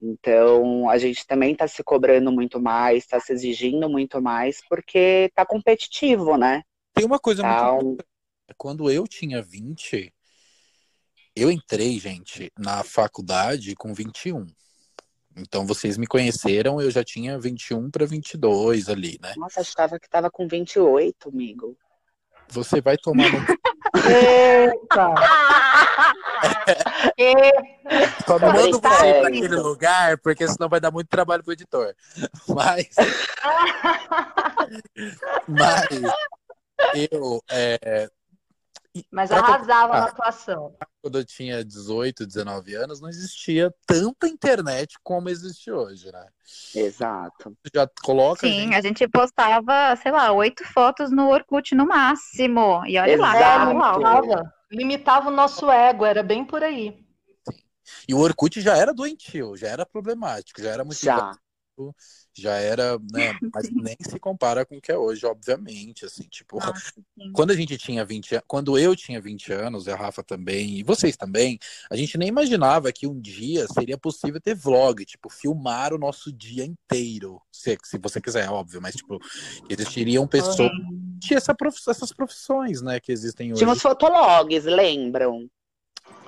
Então, 0.00 0.88
a 0.88 0.96
gente 0.96 1.26
também 1.26 1.52
está 1.52 1.68
se 1.68 1.84
cobrando 1.84 2.32
muito 2.32 2.58
mais, 2.58 3.04
está 3.04 3.20
se 3.20 3.32
exigindo 3.32 3.88
muito 3.88 4.20
mais, 4.22 4.60
porque 4.66 5.26
está 5.28 5.44
competitivo, 5.44 6.38
né? 6.38 6.62
Tem 6.94 7.04
uma 7.04 7.18
coisa 7.18 7.42
então... 7.42 7.80
muito. 7.82 8.04
Quando 8.56 8.90
eu 8.90 9.04
tinha 9.04 9.42
20, 9.42 10.12
eu 11.36 11.50
entrei, 11.50 11.98
gente, 11.98 12.50
na 12.58 12.82
faculdade 12.82 13.74
com 13.74 13.92
21. 13.92 14.46
Então, 15.36 15.66
vocês 15.66 15.96
me 15.96 16.06
conheceram, 16.06 16.80
eu 16.80 16.90
já 16.90 17.02
tinha 17.02 17.38
21 17.38 17.90
para 17.90 18.06
22 18.06 18.88
ali, 18.88 19.18
né? 19.20 19.34
Nossa, 19.36 19.60
achava 19.60 19.98
que 19.98 20.06
estava 20.06 20.30
com 20.30 20.46
28, 20.46 21.28
amigo. 21.28 21.76
Você 22.48 22.80
vai 22.80 22.96
tomar 22.96 23.30
no. 23.32 23.38
Eita! 24.06 25.14
Só 28.26 28.38
não 28.38 28.52
manda 28.52 28.70
você 28.70 28.80
para 28.80 29.28
aquele 29.28 29.56
lugar, 29.56 30.18
porque 30.18 30.46
senão 30.46 30.68
vai 30.68 30.80
dar 30.80 30.90
muito 30.90 31.08
trabalho 31.08 31.42
pro 31.42 31.52
editor. 31.52 31.94
Mas. 32.48 32.88
Mas. 35.48 35.88
Eu. 37.10 37.42
É... 37.50 38.10
Mas 39.10 39.32
arrasava 39.32 39.92
na 39.94 40.04
atuação. 40.04 40.76
Quando 41.02 41.18
eu 41.18 41.24
tinha 41.24 41.64
18, 41.64 42.24
19 42.26 42.74
anos, 42.74 43.00
não 43.00 43.08
existia 43.08 43.74
tanta 43.86 44.28
internet 44.28 44.96
como 45.02 45.28
existe 45.28 45.70
hoje, 45.70 46.12
né? 46.12 46.26
Exato. 46.74 47.56
Já 47.74 47.88
coloca. 48.02 48.46
Sim, 48.46 48.62
gente... 48.62 48.74
a 48.74 48.80
gente 48.80 49.08
postava, 49.08 49.96
sei 49.96 50.12
lá, 50.12 50.30
oito 50.32 50.64
fotos 50.72 51.10
no 51.10 51.28
Orkut 51.28 51.74
no 51.74 51.86
máximo. 51.86 52.84
E 52.86 52.96
olha 52.98 53.12
Exato. 53.12 53.76
lá, 53.76 54.52
limitava 54.70 55.28
o 55.28 55.32
nosso 55.32 55.68
ego, 55.70 56.04
era 56.04 56.22
bem 56.22 56.44
por 56.44 56.62
aí. 56.62 56.96
Sim. 57.50 57.58
E 58.08 58.14
o 58.14 58.18
Orkut 58.20 58.60
já 58.60 58.76
era 58.76 58.94
doentio, 58.94 59.56
já 59.56 59.68
era 59.68 59.84
problemático, 59.84 60.62
já 60.62 60.70
era 60.70 60.84
muito. 60.84 61.04
Já 61.04 61.32
já 62.34 62.54
era, 62.56 62.98
né, 63.12 63.38
mas 63.52 63.70
nem 63.70 63.96
se 64.00 64.18
compara 64.18 64.64
com 64.64 64.76
o 64.76 64.80
que 64.80 64.90
é 64.90 64.96
hoje, 64.96 65.24
obviamente, 65.26 66.04
assim, 66.04 66.24
tipo, 66.24 66.58
Nossa, 66.58 66.92
quando 67.32 67.50
a 67.50 67.56
gente 67.56 67.76
tinha 67.78 68.04
20 68.04 68.40
quando 68.46 68.78
eu 68.78 68.96
tinha 68.96 69.20
20 69.20 69.52
anos, 69.52 69.88
a 69.88 69.96
Rafa 69.96 70.22
também, 70.22 70.78
e 70.78 70.82
vocês 70.82 71.16
também, 71.16 71.58
a 71.90 71.96
gente 71.96 72.18
nem 72.18 72.28
imaginava 72.28 72.92
que 72.92 73.06
um 73.06 73.20
dia 73.20 73.66
seria 73.68 73.96
possível 73.96 74.40
ter 74.40 74.54
vlog, 74.54 75.04
tipo, 75.04 75.28
filmar 75.28 75.92
o 75.92 75.98
nosso 75.98 76.32
dia 76.32 76.64
inteiro, 76.64 77.40
se, 77.50 77.78
se 77.82 77.98
você 77.98 78.20
quiser, 78.20 78.48
óbvio, 78.50 78.80
mas, 78.80 78.94
tipo, 78.94 79.18
existiriam 79.68 80.26
pessoas, 80.26 80.70
tinha 81.20 81.38
essa 81.38 81.54
prof, 81.54 81.78
essas 81.88 82.12
profissões, 82.12 82.82
né, 82.82 83.00
que 83.00 83.12
existem 83.12 83.52
hoje. 83.52 83.60
Tinha 83.60 83.72
os 83.72 83.80
fotologs, 83.80 84.64
lembram? 84.64 85.48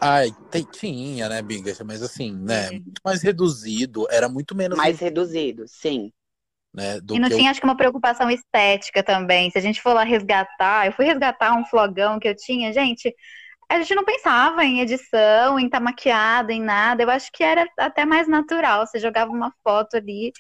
Ai, 0.01 0.31
tinha, 0.73 1.29
né, 1.29 1.43
Bigas? 1.43 1.81
Mas 1.81 2.03
assim, 2.03 2.33
né? 2.33 2.71
Muito 2.71 3.01
mais 3.05 3.23
reduzido, 3.23 4.07
era 4.11 4.29
muito 4.29 4.55
menos. 4.55 4.77
Mais 4.77 5.01
reduzido, 5.01 5.65
sim. 5.67 6.13
Né, 6.75 6.99
e 7.11 7.19
não 7.19 7.31
tinha, 7.31 7.49
eu... 7.49 7.51
acho 7.51 7.61
que, 7.61 7.67
uma 7.67 7.77
preocupação 7.77 8.31
estética 8.31 9.03
também. 9.03 9.51
Se 9.51 9.57
a 9.57 9.63
gente 9.63 9.81
for 9.81 9.95
lá 9.95 10.05
resgatar, 10.05 10.87
eu 10.87 10.93
fui 10.93 11.07
resgatar 11.07 11.57
um 11.57 11.65
flogão 11.65 12.19
que 12.19 12.29
eu 12.29 12.37
tinha, 12.37 12.73
gente. 12.73 13.15
A 13.69 13.79
gente 13.79 13.95
não 13.95 14.05
pensava 14.05 14.65
em 14.65 14.81
edição, 14.81 15.59
em 15.59 15.65
estar 15.65 15.79
tá 15.79 15.85
maquiada, 15.85 16.53
em 16.53 16.61
nada. 16.61 17.03
Eu 17.03 17.11
acho 17.11 17.33
que 17.33 17.43
era 17.43 17.67
até 17.79 18.05
mais 18.05 18.29
natural. 18.29 18.87
Você 18.87 18.99
jogava 18.99 19.31
uma 19.33 19.53
foto 19.65 19.97
ali 19.97 20.33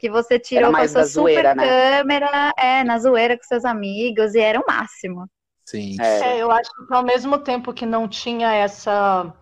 que 0.00 0.10
você 0.10 0.38
tirou 0.38 0.70
com 0.70 0.78
a 0.78 0.88
sua 0.88 1.04
zoeira, 1.04 1.50
super 1.50 1.56
né? 1.56 1.66
câmera, 1.66 2.52
é, 2.58 2.82
na 2.82 2.98
zoeira 2.98 3.36
com 3.36 3.44
seus 3.44 3.64
amigos, 3.64 4.34
e 4.34 4.40
era 4.40 4.58
o 4.58 4.64
máximo. 4.66 5.28
Sim. 5.64 5.96
É. 6.00 6.20
é, 6.20 6.42
eu 6.42 6.50
acho 6.50 6.70
que 6.70 6.94
ao 6.94 7.02
mesmo 7.02 7.38
tempo 7.38 7.72
que 7.72 7.86
não 7.86 8.08
tinha 8.08 8.52
essa 8.52 9.32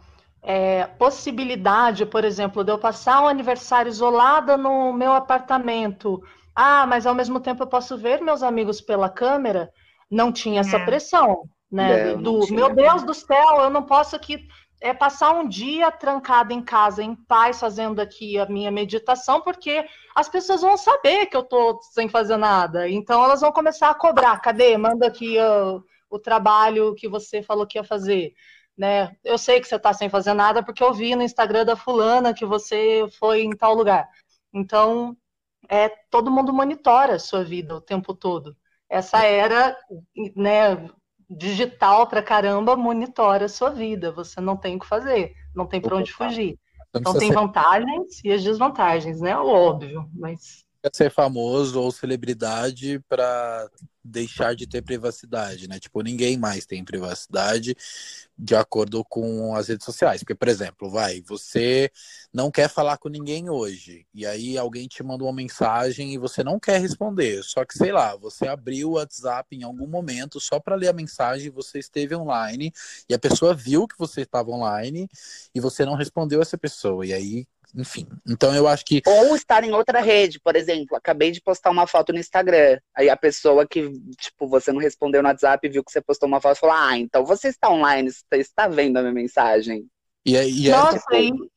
é, 0.43 0.87
possibilidade, 0.99 2.07
por 2.07 2.25
exemplo, 2.25 2.63
de 2.65 2.71
eu 2.71 2.79
passar 2.79 3.23
um 3.23 3.29
aniversário 3.29 3.89
isolada 3.89 4.57
no 4.57 4.93
meu 4.93 5.13
apartamento, 5.13 6.23
ah, 6.55 6.87
mas 6.87 7.07
ao 7.07 7.15
mesmo 7.15 7.41
tempo 7.41 7.63
eu 7.63 7.67
posso 7.67 7.97
ver 7.97 8.21
meus 8.21 8.43
amigos 8.43 8.81
pela 8.81 9.09
câmera, 9.09 9.71
não 10.11 10.33
tinha 10.33 10.61
essa 10.61 10.77
é. 10.77 10.85
pressão, 10.85 11.45
né? 11.71 12.15
Não, 12.15 12.23
do 12.23 12.53
meu 12.53 12.75
Deus 12.75 13.03
do 13.03 13.15
céu, 13.15 13.61
eu 13.61 13.71
não 13.71 13.83
posso 13.83 14.17
aqui 14.17 14.47
é 14.81 14.95
passar 14.95 15.33
um 15.33 15.47
dia 15.47 15.91
trancada 15.91 16.55
em 16.55 16.63
casa, 16.63 17.03
em 17.03 17.15
paz, 17.15 17.61
fazendo 17.61 18.01
aqui 18.01 18.39
a 18.39 18.47
minha 18.47 18.71
meditação, 18.71 19.43
porque 19.43 19.85
as 20.17 20.29
pessoas 20.29 20.63
vão 20.63 20.77
saber 20.77 21.27
que 21.27 21.37
eu 21.37 21.43
tô 21.43 21.79
sem 21.83 22.09
fazer 22.09 22.39
nada. 22.39 22.89
Então 22.89 23.23
elas 23.23 23.43
vão 23.43 23.53
começar 23.53 23.91
a 23.91 23.95
cobrar. 23.95 24.41
Cadê? 24.41 24.77
Manda 24.79 25.07
aqui 25.07 25.37
uh, 25.39 25.85
o 26.11 26.18
trabalho 26.18 26.94
que 26.94 27.09
você 27.09 27.42
falou 27.42 27.66
que 27.66 27.79
ia 27.79 27.85
fazer. 27.85 28.35
Né? 28.77 29.16
Eu 29.23 29.38
sei 29.38 29.61
que 29.61 29.68
você 29.68 29.77
está 29.77 29.92
sem 29.92 30.09
fazer 30.09 30.35
nada 30.35 30.62
porque 30.62 30.83
eu 30.83 30.92
vi 30.92 31.14
no 31.14 31.23
Instagram 31.23 31.64
da 31.64 31.77
fulana 31.77 32.35
que 32.35 32.44
você 32.44 33.07
foi 33.18 33.42
em 33.42 33.51
tal 33.51 33.75
lugar. 33.75 34.09
Então, 34.53 35.16
é, 35.68 35.88
todo 36.11 36.31
mundo 36.31 36.53
monitora 36.53 37.14
a 37.14 37.18
sua 37.18 37.44
vida 37.44 37.77
o 37.77 37.81
tempo 37.81 38.14
todo. 38.14 38.57
Essa 38.88 39.25
era, 39.25 39.77
né, 40.35 40.90
digital 41.29 42.09
pra 42.09 42.23
caramba, 42.23 42.77
monitora 42.77 43.44
a 43.44 43.49
sua 43.49 43.70
vida. 43.70 44.11
Você 44.11 44.40
não 44.40 44.57
tem 44.57 44.77
o 44.77 44.81
que 44.81 44.87
fazer, 44.87 45.35
não 45.55 45.66
tem 45.66 45.81
para 45.81 45.96
onde 45.96 46.12
fugir. 46.12 46.59
Então 46.94 47.16
tem 47.16 47.31
vantagens 47.31 48.25
e 48.25 48.33
as 48.33 48.42
desvantagens, 48.42 49.20
né? 49.20 49.37
Óbvio, 49.37 50.11
mas 50.12 50.64
ser 50.93 51.11
famoso 51.11 51.81
ou 51.81 51.93
celebridade 51.93 52.99
para 53.09 53.69
deixar 54.03 54.55
de 54.55 54.66
ter 54.66 54.83
privacidade, 54.83 55.69
né? 55.69 55.79
Tipo, 55.79 56.01
ninguém 56.03 56.37
mais 56.38 56.64
tem 56.64 56.85
privacidade 56.85 57.77
de 58.37 58.55
acordo 58.57 59.05
com 59.05 59.55
as 59.55 59.69
redes 59.69 59.85
sociais. 59.85 60.23
Porque, 60.23 60.35
por 60.35 60.49
exemplo, 60.49 60.90
vai, 60.90 61.21
você 61.21 61.90
não 62.33 62.51
quer 62.51 62.69
falar 62.69 62.97
com 62.97 63.09
ninguém 63.09 63.51
hoje, 63.51 64.07
e 64.14 64.25
aí 64.25 64.57
alguém 64.57 64.88
te 64.88 65.03
manda 65.03 65.25
uma 65.25 65.33
mensagem 65.33 66.14
e 66.14 66.19
você 66.19 66.43
não 66.43 66.59
quer 66.59 66.81
responder. 66.81 67.43
Só 67.45 67.64
que, 67.64 67.77
sei 67.77 67.93
lá, 67.93 68.16
você 68.16 68.49
abriu 68.49 68.90
o 68.90 68.95
WhatsApp 68.95 69.55
em 69.55 69.62
algum 69.62 69.87
momento 69.87 70.40
só 70.40 70.59
para 70.59 70.77
ler 70.77 70.88
a 70.88 70.93
mensagem, 70.95 71.51
você 71.51 71.79
esteve 71.79 72.14
online 72.14 72.73
e 73.09 73.14
a 73.14 73.19
pessoa 73.19 73.55
viu 73.55 73.87
que 73.87 73.99
você 73.99 74.23
estava 74.23 74.51
online 74.51 75.09
e 75.55 75.61
você 75.61 75.85
não 75.85 75.95
respondeu 75.95 76.40
essa 76.40 76.57
pessoa. 76.57 77.05
E 77.07 77.12
aí 77.12 77.47
enfim. 77.75 78.07
Então 78.29 78.55
eu 78.55 78.67
acho 78.67 78.85
que. 78.85 79.03
Ou 79.07 79.35
estar 79.35 79.65
em 79.65 79.73
outra 79.73 80.01
rede, 80.01 80.41
por 80.41 80.57
exemplo. 80.57 80.97
Acabei 80.97 81.31
de 81.31 81.41
postar 81.41 81.71
uma 81.71 81.87
foto 81.87 82.13
no 82.13 82.19
Instagram. 82.19 82.79
Aí 82.97 83.09
a 83.09 83.17
pessoa 83.17 83.67
que, 83.67 83.91
tipo, 84.19 84.49
você 84.49 84.73
não 84.73 84.81
respondeu 84.81 85.23
no 85.23 85.29
WhatsApp 85.29 85.69
viu 85.69 85.85
que 85.85 85.93
você 85.93 86.01
postou 86.01 86.29
uma 86.29 86.41
foto 86.41 86.57
e 86.57 86.61
falou: 86.61 86.77
Ah, 86.77 86.99
então 86.99 87.25
você 87.25 87.49
está 87.49 87.71
online, 87.71 88.11
você 88.11 88.25
está 88.37 88.69
vendo 88.69 88.97
a 88.97 89.03
minha 89.03 89.15
mensagem. 89.15 89.87
E 90.25 90.37
aí, 90.37 90.67
e 90.67 90.71
Nossa, 90.71 91.03
é, 91.13 91.23
tipo... 91.23 91.51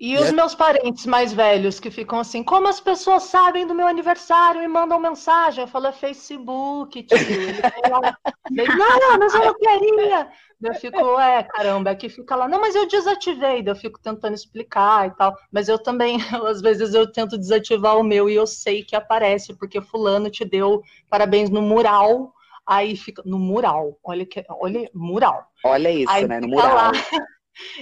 E 0.00 0.16
os 0.16 0.30
meus 0.30 0.54
parentes 0.54 1.06
mais 1.06 1.32
velhos 1.32 1.80
que 1.80 1.90
ficam 1.90 2.20
assim, 2.20 2.42
como 2.44 2.68
as 2.68 2.78
pessoas 2.78 3.24
sabem 3.24 3.66
do 3.66 3.74
meu 3.74 3.86
aniversário 3.86 4.62
e 4.62 4.68
mandam 4.68 5.00
mensagem? 5.00 5.62
Eu 5.62 5.68
falo, 5.68 5.88
é 5.88 5.92
Facebook, 5.92 7.02
tio. 7.02 7.16
Ele 7.16 7.58
não, 8.76 9.18
mas 9.18 9.34
eu 9.34 9.44
não 9.44 9.54
queria. 9.54 10.28
Eu 10.62 10.74
fico, 10.74 11.20
é, 11.20 11.42
caramba, 11.42 11.90
aqui 11.90 12.08
fica 12.08 12.36
lá, 12.36 12.48
não, 12.48 12.60
mas 12.60 12.74
eu 12.74 12.86
desativei, 12.86 13.62
eu 13.66 13.74
fico 13.74 14.00
tentando 14.00 14.34
explicar 14.34 15.08
e 15.08 15.10
tal. 15.16 15.36
Mas 15.52 15.68
eu 15.68 15.78
também, 15.78 16.18
às 16.46 16.60
vezes, 16.60 16.94
eu 16.94 17.10
tento 17.10 17.36
desativar 17.36 17.96
o 17.96 18.04
meu 18.04 18.30
e 18.30 18.34
eu 18.34 18.46
sei 18.46 18.84
que 18.84 18.94
aparece, 18.94 19.54
porque 19.54 19.80
fulano 19.80 20.30
te 20.30 20.44
deu 20.44 20.80
parabéns 21.08 21.50
no 21.50 21.62
mural, 21.62 22.32
aí 22.64 22.96
fica 22.96 23.22
no 23.24 23.38
mural. 23.38 23.98
Olha 24.04 24.24
que, 24.24 24.44
olha, 24.48 24.88
mural. 24.94 25.48
Olha 25.64 25.90
isso, 25.90 26.10
aí 26.10 26.26
né? 26.26 26.40
No 26.40 26.48
mural. 26.48 26.74
Lá, 26.74 26.92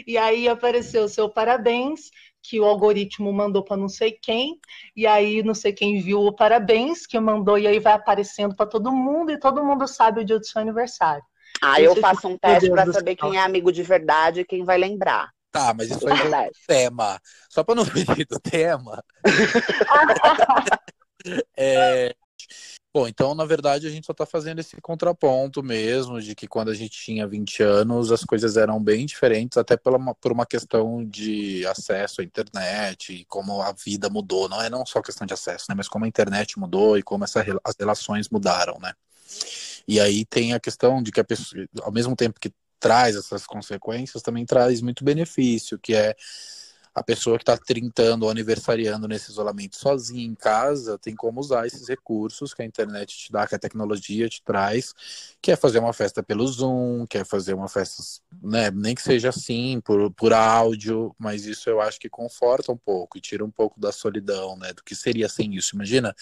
e 0.07 0.17
aí 0.17 0.49
apareceu 0.49 1.05
o 1.05 1.09
seu 1.09 1.29
parabéns, 1.29 2.11
que 2.43 2.61
o 2.61 2.65
algoritmo 2.65 3.33
mandou 3.33 3.65
para 3.65 3.77
não 3.77 3.89
sei 3.89 4.13
quem, 4.13 4.59
e 4.95 5.07
aí 5.07 5.43
não 5.43 5.55
sei 5.55 5.73
quem 5.73 6.01
viu 6.01 6.21
o 6.21 6.33
parabéns 6.33 7.07
que 7.07 7.19
mandou, 7.19 7.59
e 7.59 7.67
aí 7.67 7.79
vai 7.79 7.93
aparecendo 7.93 8.55
para 8.55 8.67
todo 8.67 8.93
mundo, 8.93 9.33
e 9.33 9.39
todo 9.39 9.65
mundo 9.65 9.87
sabe 9.89 10.21
o 10.21 10.25
dia 10.25 10.39
do 10.39 10.47
seu 10.47 10.61
aniversário. 10.61 11.25
Ah, 11.61 11.81
eu 11.81 11.97
faço 11.97 12.29
um 12.29 12.39
teste 12.39 12.71
para 12.71 12.93
saber 12.93 13.17
quem 13.17 13.37
é 13.37 13.41
amigo 13.41 13.73
de 13.73 13.83
verdade 13.83 14.41
e 14.41 14.45
quem 14.45 14.65
vai 14.65 14.79
lembrar. 14.79 15.31
Tá, 15.51 15.73
mas 15.73 15.91
isso 15.91 16.07
aí 16.07 16.33
é 16.33 16.51
tema. 16.67 17.19
Só 17.49 17.65
para 17.65 17.75
não 17.77 17.85
fugir 17.87 18.27
do 18.27 18.39
tema. 18.39 19.03
é, 21.57 22.15
Bom, 22.97 23.07
então, 23.07 23.35
na 23.35 23.45
verdade, 23.45 23.87
a 23.87 23.91
gente 23.91 24.07
só 24.07 24.13
está 24.13 24.25
fazendo 24.25 24.59
esse 24.59 24.81
contraponto 24.81 25.63
mesmo, 25.63 26.19
de 26.19 26.35
que 26.35 26.49
quando 26.49 26.71
a 26.71 26.75
gente 26.75 26.99
tinha 26.99 27.27
20 27.27 27.63
anos, 27.63 28.11
as 28.11 28.25
coisas 28.25 28.57
eram 28.57 28.83
bem 28.83 29.05
diferentes, 29.05 29.59
até 29.59 29.77
pela, 29.77 29.99
por 30.15 30.33
uma 30.33 30.47
questão 30.47 31.05
de 31.05 31.67
acesso 31.67 32.23
à 32.23 32.25
internet 32.25 33.13
e 33.13 33.27
como 33.27 33.61
a 33.61 33.71
vida 33.73 34.09
mudou. 34.09 34.49
Não 34.49 34.63
é 34.63 34.71
não 34.71 34.87
só 34.87 35.03
questão 35.03 35.27
de 35.27 35.35
acesso, 35.35 35.67
né? 35.69 35.75
Mas 35.77 35.89
como 35.89 36.07
a 36.07 36.09
internet 36.09 36.59
mudou 36.59 36.97
e 36.97 37.03
como 37.03 37.23
essa, 37.25 37.45
as 37.63 37.75
relações 37.79 38.31
mudaram, 38.31 38.79
né? 38.81 38.95
E 39.87 40.01
aí 40.01 40.25
tem 40.25 40.55
a 40.55 40.59
questão 40.59 41.03
de 41.03 41.13
que 41.13 41.21
a 41.21 41.25
pessoa, 41.25 41.67
ao 41.83 41.93
mesmo 41.93 42.17
tempo 42.17 42.41
que 42.41 42.51
traz 42.81 43.15
essas 43.15 43.45
consequências, 43.45 44.23
também 44.23 44.47
traz 44.47 44.81
muito 44.81 45.05
benefício, 45.05 45.79
que 45.79 45.95
é 45.95 46.17
a 46.97 47.03
pessoa 47.03 47.37
que 47.37 47.43
está 47.43 47.59
trintando 47.59 48.25
ou 48.25 48.31
aniversariando 48.31 49.07
nesse 49.07 49.31
isolamento 49.31 49.77
sozinha 49.77 50.25
em 50.25 50.35
casa 50.35 50.99
tem 50.99 51.15
como 51.15 51.39
usar 51.39 51.67
esses 51.67 51.87
recursos 51.87 52.55
que 52.55 52.63
a 52.63 52.65
internet 52.65 53.15
te 53.15 53.31
dá, 53.31 53.47
que 53.47 53.55
a 53.55 53.59
tecnologia 53.59 54.27
te 54.31 54.43
traz, 54.43 54.95
quer 55.43 55.59
fazer 55.59 55.79
uma 55.79 55.93
festa 55.93 56.23
pelo 56.23 56.49
Zoom, 56.49 57.07
quer 57.07 57.27
fazer 57.27 57.53
uma 57.53 57.69
festa, 57.69 58.03
né, 58.43 58.71
nem 58.71 58.95
que 58.95 59.03
seja 59.03 59.29
assim, 59.29 59.79
por, 59.85 60.11
por 60.13 60.33
áudio, 60.33 61.15
mas 61.19 61.45
isso 61.45 61.69
eu 61.69 61.83
acho 61.83 62.01
que 62.01 62.09
conforta 62.09 62.73
um 62.73 62.79
pouco 62.79 63.19
e 63.19 63.21
tira 63.21 63.45
um 63.45 63.51
pouco 63.51 63.79
da 63.79 63.93
solidão, 63.93 64.57
né, 64.57 64.73
do 64.73 64.83
que 64.83 64.95
seria 64.95 65.29
sem 65.29 65.55
isso. 65.55 65.75
Imagina, 65.77 66.17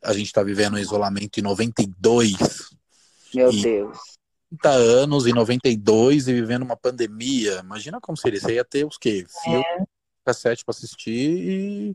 a 0.00 0.12
gente 0.12 0.26
está 0.26 0.44
vivendo 0.44 0.74
um 0.74 0.78
isolamento 0.78 1.40
em 1.40 1.42
92. 1.42 2.36
Meu 3.34 3.50
e... 3.50 3.60
Deus. 3.60 3.98
30 4.50 4.68
anos 4.68 5.26
em 5.26 5.32
92 5.32 6.28
e 6.28 6.34
vivendo 6.34 6.62
uma 6.62 6.76
pandemia, 6.76 7.60
imagina 7.64 7.98
como 8.00 8.18
seria. 8.18 8.38
Você 8.38 8.54
ia 8.54 8.64
ter 8.64 8.84
os 8.84 8.98
quê? 8.98 9.24
Filme, 9.42 9.64
é 9.64 9.91
cassete 10.24 10.64
para 10.64 10.72
assistir 10.72 11.12
e, 11.12 11.94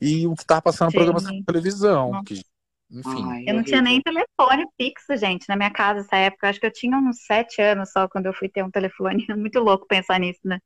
e 0.00 0.26
o 0.26 0.34
que 0.34 0.44
tava 0.44 0.62
passando 0.62 0.88
no 0.88 0.92
programa 0.92 1.20
de 1.20 1.44
televisão. 1.44 2.22
Que, 2.24 2.42
enfim. 2.90 3.24
Ai, 3.30 3.44
eu 3.46 3.54
não 3.54 3.62
tinha 3.62 3.82
nem 3.82 4.00
telefone 4.00 4.66
fixo, 4.80 5.16
gente, 5.16 5.48
na 5.48 5.56
minha 5.56 5.70
casa 5.70 6.00
nessa 6.00 6.16
época. 6.16 6.48
Acho 6.48 6.60
que 6.60 6.66
eu 6.66 6.72
tinha 6.72 6.96
uns 6.96 7.24
sete 7.24 7.60
anos 7.60 7.90
só 7.90 8.08
quando 8.08 8.26
eu 8.26 8.32
fui 8.32 8.48
ter 8.48 8.62
um 8.62 8.70
telefone. 8.70 9.26
É 9.30 9.36
muito 9.36 9.60
louco 9.60 9.86
pensar 9.86 10.18
nisso, 10.18 10.40
né? 10.44 10.58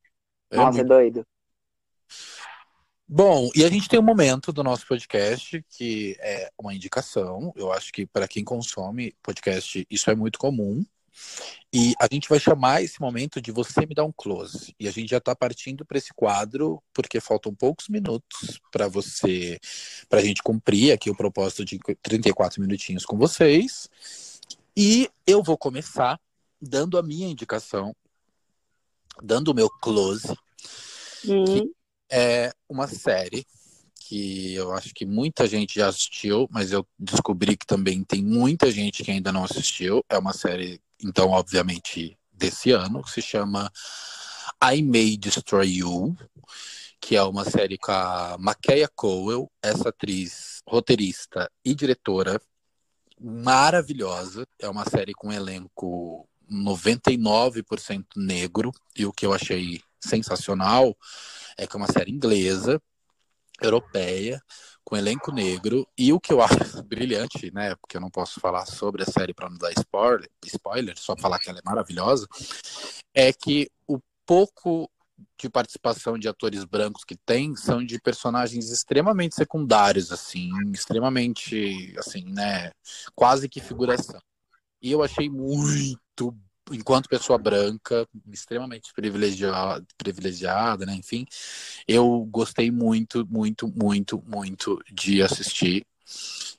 É 0.50 0.56
Nossa, 0.56 0.78
muito... 0.78 0.92
é 0.92 0.96
doido. 0.96 1.26
Bom, 3.08 3.50
e 3.54 3.64
a 3.64 3.68
gente 3.68 3.88
tem 3.88 3.98
um 3.98 4.02
momento 4.02 4.52
do 4.52 4.62
nosso 4.62 4.86
podcast 4.86 5.62
que 5.68 6.16
é 6.20 6.50
uma 6.58 6.72
indicação. 6.74 7.52
Eu 7.56 7.70
acho 7.70 7.92
que 7.92 8.06
para 8.06 8.26
quem 8.26 8.42
consome 8.42 9.14
podcast, 9.22 9.86
isso 9.90 10.10
é 10.10 10.14
muito 10.14 10.38
comum. 10.38 10.82
E 11.72 11.94
a 11.98 12.06
gente 12.10 12.28
vai 12.28 12.38
chamar 12.38 12.82
esse 12.82 13.00
momento 13.00 13.40
de 13.40 13.50
você 13.50 13.86
me 13.86 13.94
dar 13.94 14.04
um 14.04 14.12
close. 14.12 14.74
E 14.78 14.86
a 14.86 14.90
gente 14.90 15.10
já 15.10 15.18
está 15.18 15.34
partindo 15.34 15.84
para 15.84 15.96
esse 15.96 16.12
quadro, 16.14 16.82
porque 16.92 17.20
faltam 17.20 17.54
poucos 17.54 17.88
minutos 17.88 18.60
para 18.70 18.88
você, 18.88 19.58
para 20.08 20.20
a 20.20 20.24
gente 20.24 20.42
cumprir 20.42 20.92
aqui 20.92 21.10
o 21.10 21.16
propósito 21.16 21.64
de 21.64 21.78
34 22.02 22.60
minutinhos 22.60 23.04
com 23.06 23.16
vocês. 23.16 23.88
E 24.76 25.08
eu 25.26 25.42
vou 25.42 25.56
começar 25.56 26.20
dando 26.60 26.98
a 26.98 27.02
minha 27.02 27.28
indicação, 27.28 27.94
dando 29.22 29.48
o 29.48 29.54
meu 29.54 29.68
close, 29.68 30.28
uhum. 31.24 31.44
que 31.44 31.72
é 32.10 32.52
uma 32.68 32.86
série 32.86 33.46
que 34.12 34.54
eu 34.54 34.72
acho 34.72 34.92
que 34.92 35.06
muita 35.06 35.46
gente 35.46 35.76
já 35.76 35.88
assistiu, 35.88 36.46
mas 36.50 36.70
eu 36.70 36.86
descobri 36.98 37.56
que 37.56 37.66
também 37.66 38.04
tem 38.04 38.22
muita 38.22 38.70
gente 38.70 39.02
que 39.02 39.10
ainda 39.10 39.32
não 39.32 39.42
assistiu. 39.42 40.04
É 40.06 40.18
uma 40.18 40.34
série 40.34 40.78
então, 41.02 41.30
obviamente, 41.30 42.18
desse 42.32 42.70
ano, 42.70 43.02
que 43.02 43.10
se 43.10 43.22
chama 43.22 43.70
I 44.62 44.82
May 44.82 45.16
Destroy 45.16 45.78
You, 45.78 46.16
que 47.00 47.16
é 47.16 47.22
uma 47.22 47.44
série 47.44 47.76
com 47.76 47.90
a 47.90 48.36
Makeia 48.38 48.88
Cowell, 48.94 49.50
essa 49.60 49.88
atriz 49.88 50.60
roteirista 50.66 51.50
e 51.64 51.74
diretora 51.74 52.40
maravilhosa. 53.20 54.46
É 54.58 54.68
uma 54.68 54.84
série 54.88 55.12
com 55.12 55.28
um 55.28 55.32
elenco 55.32 56.28
99% 56.50 58.04
negro, 58.16 58.72
e 58.96 59.04
o 59.04 59.12
que 59.12 59.26
eu 59.26 59.32
achei 59.32 59.80
sensacional 60.00 60.96
é 61.56 61.66
que 61.66 61.76
é 61.76 61.78
uma 61.78 61.90
série 61.90 62.12
inglesa, 62.12 62.80
europeia, 63.66 64.40
com 64.84 64.96
elenco 64.96 65.32
negro. 65.32 65.86
E 65.96 66.12
o 66.12 66.20
que 66.20 66.32
eu 66.32 66.40
acho 66.42 66.82
brilhante, 66.84 67.52
né? 67.52 67.74
Porque 67.76 67.96
eu 67.96 68.00
não 68.00 68.10
posso 68.10 68.40
falar 68.40 68.66
sobre 68.66 69.02
a 69.02 69.06
série 69.06 69.34
para 69.34 69.48
não 69.48 69.58
dar 69.58 69.72
spoiler, 69.72 70.28
spoiler, 70.44 70.98
só 70.98 71.16
falar 71.16 71.38
que 71.38 71.48
ela 71.48 71.58
é 71.58 71.62
maravilhosa, 71.64 72.26
é 73.14 73.32
que 73.32 73.70
o 73.86 73.98
pouco 74.26 74.90
de 75.38 75.48
participação 75.48 76.18
de 76.18 76.28
atores 76.28 76.64
brancos 76.64 77.04
que 77.04 77.16
tem 77.16 77.54
são 77.56 77.84
de 77.84 78.00
personagens 78.00 78.70
extremamente 78.70 79.34
secundários, 79.34 80.12
assim, 80.12 80.50
extremamente, 80.72 81.94
assim, 81.98 82.24
né? 82.32 82.70
Quase 83.14 83.48
que 83.48 83.60
figuração. 83.60 84.20
E 84.80 84.90
eu 84.90 85.02
achei 85.02 85.30
muito 85.30 86.36
enquanto 86.70 87.08
pessoa 87.08 87.38
branca, 87.38 88.06
extremamente 88.30 88.92
privilegiada, 88.94 89.84
privilegiada, 89.96 90.86
né? 90.86 90.94
Enfim, 90.94 91.26
eu 91.86 92.26
gostei 92.30 92.70
muito, 92.70 93.26
muito, 93.28 93.68
muito, 93.68 94.22
muito 94.26 94.80
de 94.92 95.22
assistir 95.22 95.84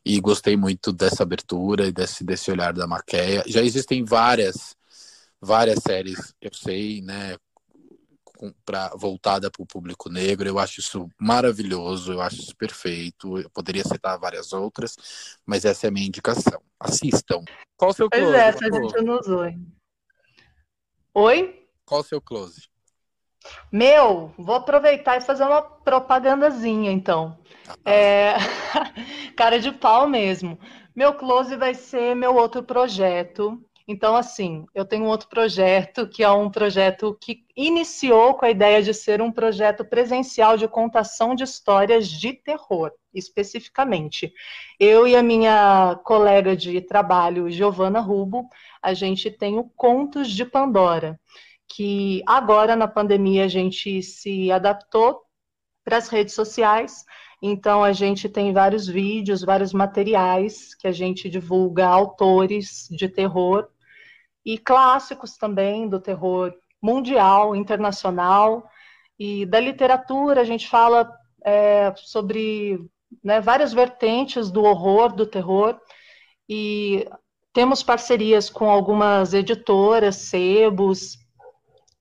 e 0.06 0.20
gostei 0.20 0.58
muito 0.58 0.92
dessa 0.92 1.24
abertura 1.24 1.88
e 1.88 1.92
desse, 1.92 2.24
desse 2.24 2.52
olhar 2.52 2.74
da 2.74 2.88
Maquia. 2.88 3.44
Já 3.48 3.62
existem 3.62 4.04
várias, 4.04 4.76
várias 5.40 5.80
séries, 5.82 6.34
eu 6.42 6.54
sei, 6.54 7.02
né? 7.02 7.38
Pra, 8.66 8.90
voltada 8.98 9.50
para 9.50 9.64
o 9.64 9.66
público 9.66 10.10
negro, 10.10 10.50
eu 10.50 10.60
acho 10.60 10.82
isso 10.82 11.08
maravilhoso, 11.18 12.12
eu 12.12 12.22
acho 12.22 12.42
isso 12.42 12.56
perfeito. 12.58 13.38
Eu 13.38 13.50
poderia 13.50 13.86
citar 13.86 14.20
várias 14.20 14.52
outras, 14.52 14.98
mas 15.46 15.64
essa 15.64 15.88
é 15.88 15.90
a 15.90 15.92
minha 15.92 16.08
indicação. 16.08 16.62
Assistam. 16.78 17.42
Qual 17.78 17.92
o 17.92 17.94
seu 17.94 18.10
close? 18.10 18.26
Pois 18.26 18.36
é, 18.36 18.48
essa 18.50 18.66
a 18.66 18.72
gente 18.72 19.02
não 19.02 19.18
usou. 19.18 19.46
Oi? 21.16 21.68
Qual 21.86 22.02
o 22.02 22.04
seu 22.04 22.20
close? 22.20 22.68
Meu, 23.72 24.34
vou 24.36 24.56
aproveitar 24.56 25.18
e 25.18 25.22
fazer 25.22 25.44
uma 25.44 25.62
propagandazinha, 25.62 26.92
então. 26.92 27.38
Ah, 27.68 27.92
é... 27.92 28.34
Cara 29.38 29.60
de 29.60 29.72
pau 29.72 30.08
mesmo. 30.08 30.58
Meu 30.96 31.14
close 31.14 31.56
vai 31.56 31.76
ser 31.76 32.16
meu 32.16 32.36
outro 32.36 32.64
projeto. 32.64 33.64
Então, 33.88 34.16
assim, 34.16 34.66
eu 34.74 34.86
tenho 34.86 35.06
um 35.06 35.10
outro 35.10 35.28
projeto 35.28 36.08
que 36.08 36.24
é 36.24 36.32
um 36.32 36.50
projeto 36.50 37.16
que 37.22 37.46
iniciou 37.56 38.34
com 38.34 38.46
a 38.46 38.50
ideia 38.50 38.82
de 38.82 38.94
ser 38.94 39.22
um 39.22 39.32
projeto 39.32 39.86
presencial 39.86 40.58
de 40.58 40.68
contação 40.68 41.36
de 41.36 41.44
histórias 41.44 42.08
de 42.08 42.34
terror, 42.34 42.92
especificamente. 43.14 44.34
Eu 44.80 45.08
e 45.08 45.16
a 45.16 45.24
minha 45.24 46.00
colega 46.04 46.56
de 46.56 46.82
trabalho, 46.82 47.50
Giovana 47.50 48.00
Rubo, 48.00 48.48
a 48.82 48.94
gente 48.94 49.30
tem 49.30 49.58
o 49.58 49.64
Contos 49.64 50.32
de 50.32 50.46
Pandora, 50.46 51.20
que 51.68 52.22
agora 52.26 52.76
na 52.76 52.88
pandemia 52.88 53.46
a 53.46 53.48
gente 53.48 54.02
se 54.02 54.52
adaptou 54.52 55.22
para 55.84 55.98
as 55.98 56.08
redes 56.08 56.34
sociais. 56.34 57.06
Então 57.42 57.84
a 57.84 57.92
gente 57.92 58.30
tem 58.30 58.54
vários 58.54 58.88
vídeos, 58.88 59.44
vários 59.44 59.74
materiais 59.74 60.74
que 60.76 60.88
a 60.88 60.92
gente 60.92 61.30
divulga 61.30 61.86
autores 61.86 62.88
de 62.90 63.10
terror 63.10 63.68
e 64.46 64.58
clássicos 64.58 65.38
também 65.38 65.88
do 65.88 66.00
terror 66.00 66.54
mundial, 66.82 67.56
internacional 67.56 68.64
e 69.18 69.46
da 69.46 69.60
literatura. 69.60 70.42
A 70.42 70.46
gente 70.46 70.68
fala 70.68 71.10
é, 71.46 71.94
sobre 71.96 72.80
né, 73.24 73.42
várias 73.42 73.74
vertentes 73.74 74.50
do 74.50 74.64
horror, 74.64 75.14
do 75.14 75.26
terror 75.26 75.80
e 76.48 77.08
temos 77.54 77.84
parcerias 77.84 78.50
com 78.50 78.70
algumas 78.70 79.34
editoras, 79.34 80.16
sebos, 80.16 81.18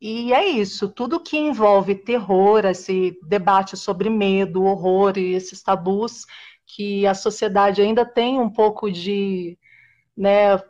e 0.05 0.33
é 0.33 0.49
isso. 0.49 0.89
Tudo 0.89 1.21
que 1.21 1.39
envolve 1.39 1.95
terror, 1.95 2.65
esse 2.65 3.17
debate 3.23 3.77
sobre 3.77 4.11
medo, 4.11 4.65
horror 4.65 5.17
e 5.17 5.35
esses 5.35 5.63
tabus 5.63 6.27
que 6.67 7.07
a 7.07 7.15
sociedade 7.15 7.81
ainda 7.81 8.05
tem 8.05 8.41
um 8.41 8.51
pouco 8.51 8.91
de. 8.91 9.57
Né, 10.17 10.61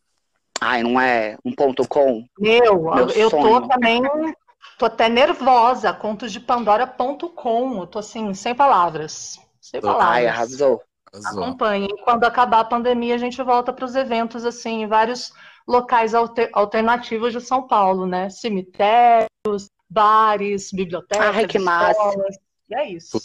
Ai, 0.61 0.83
não 0.83 1.01
é 1.01 1.37
um 1.45 1.53
ponto 1.53 1.87
com? 1.89 2.25
Meu, 2.39 2.83
Meu 2.83 3.09
eu 3.11 3.31
sonho. 3.31 3.61
tô 3.61 3.69
também. 3.69 4.03
Tô 4.79 4.87
até 4.87 5.09
nervosa. 5.09 5.93
Contos 5.93 6.33
de 6.33 6.41
Pandora.com. 6.41 7.81
Eu 7.81 7.87
tô 7.87 7.99
assim, 7.99 8.35
sem 8.35 8.55
palavras. 8.55 9.39
Sem 9.61 9.81
palavras. 9.81 10.09
Ai, 10.09 10.27
arrasou. 10.27 10.83
Acompanhe. 11.25 11.89
Quando 12.05 12.25
acabar 12.25 12.61
a 12.61 12.65
pandemia, 12.65 13.15
a 13.15 13.19
gente 13.19 13.43
volta 13.43 13.73
para 13.73 13.85
os 13.85 13.95
eventos, 13.95 14.45
assim, 14.45 14.83
em 14.83 14.87
vários 14.87 15.33
locais 15.67 16.15
alter, 16.15 16.51
alternativos 16.53 17.33
de 17.33 17.41
São 17.41 17.67
Paulo, 17.67 18.07
né? 18.07 18.29
Cemitérios, 18.29 19.71
bares, 19.89 20.71
bibliotecas, 20.73 21.37
Ai, 21.37 21.47
que 21.47 21.59
escolas. 21.59 21.97
Massa. 21.97 22.41
E 22.69 22.75
é 22.75 22.89
isso. 22.91 23.19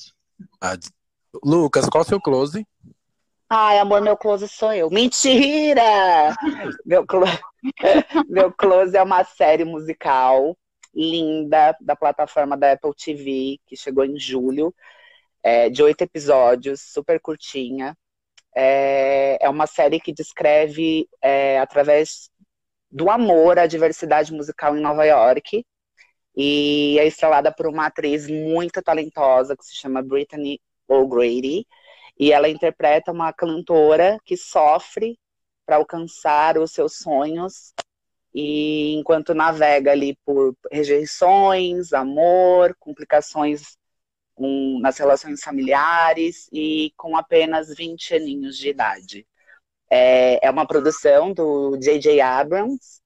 Lucas, 1.43 1.89
qual 1.89 2.03
é 2.03 2.05
o 2.05 2.07
seu 2.07 2.21
close? 2.21 2.65
Ai, 3.53 3.79
amor, 3.79 3.99
meu 4.01 4.15
close 4.15 4.47
sou 4.47 4.71
eu. 4.71 4.89
Mentira! 4.89 6.33
meu, 6.85 7.05
close... 7.05 7.37
meu 8.29 8.49
close 8.49 8.95
é 8.95 9.03
uma 9.03 9.25
série 9.25 9.65
musical 9.65 10.57
linda 10.95 11.75
da 11.81 11.93
plataforma 11.93 12.55
da 12.55 12.71
Apple 12.71 12.93
TV, 12.95 13.59
que 13.67 13.75
chegou 13.75 14.05
em 14.05 14.17
julho, 14.17 14.73
é, 15.43 15.69
de 15.69 15.83
oito 15.83 16.01
episódios, 16.01 16.79
super 16.79 17.19
curtinha. 17.19 17.93
É, 18.55 19.37
é 19.41 19.49
uma 19.49 19.67
série 19.67 19.99
que 19.99 20.13
descreve, 20.13 21.09
é, 21.21 21.59
através 21.59 22.29
do 22.89 23.09
amor, 23.09 23.59
a 23.59 23.67
diversidade 23.67 24.31
musical 24.31 24.77
em 24.77 24.81
Nova 24.81 25.03
York. 25.05 25.65
E 26.37 26.97
é 26.97 27.05
estrelada 27.05 27.53
por 27.53 27.67
uma 27.67 27.87
atriz 27.87 28.29
muito 28.29 28.81
talentosa 28.81 29.57
que 29.57 29.65
se 29.65 29.75
chama 29.75 30.01
Brittany 30.01 30.61
O'Grady. 30.87 31.67
E 32.21 32.31
ela 32.31 32.47
interpreta 32.47 33.11
uma 33.11 33.33
cantora 33.33 34.19
que 34.23 34.37
sofre 34.37 35.17
para 35.65 35.77
alcançar 35.77 36.55
os 36.59 36.71
seus 36.71 36.97
sonhos 36.97 37.73
e 38.31 38.93
enquanto 38.93 39.33
navega 39.33 39.91
ali 39.91 40.15
por 40.23 40.55
rejeições, 40.71 41.93
amor, 41.93 42.75
complicações 42.79 43.75
nas 44.79 44.99
relações 44.99 45.41
familiares 45.43 46.47
e 46.53 46.93
com 46.95 47.17
apenas 47.17 47.75
20 47.75 48.13
aninhos 48.13 48.55
de 48.55 48.69
idade. 48.69 49.27
É, 49.89 50.45
é 50.45 50.51
uma 50.51 50.67
produção 50.67 51.33
do 51.33 51.75
J.J. 51.77 52.21
Abrams, 52.21 53.01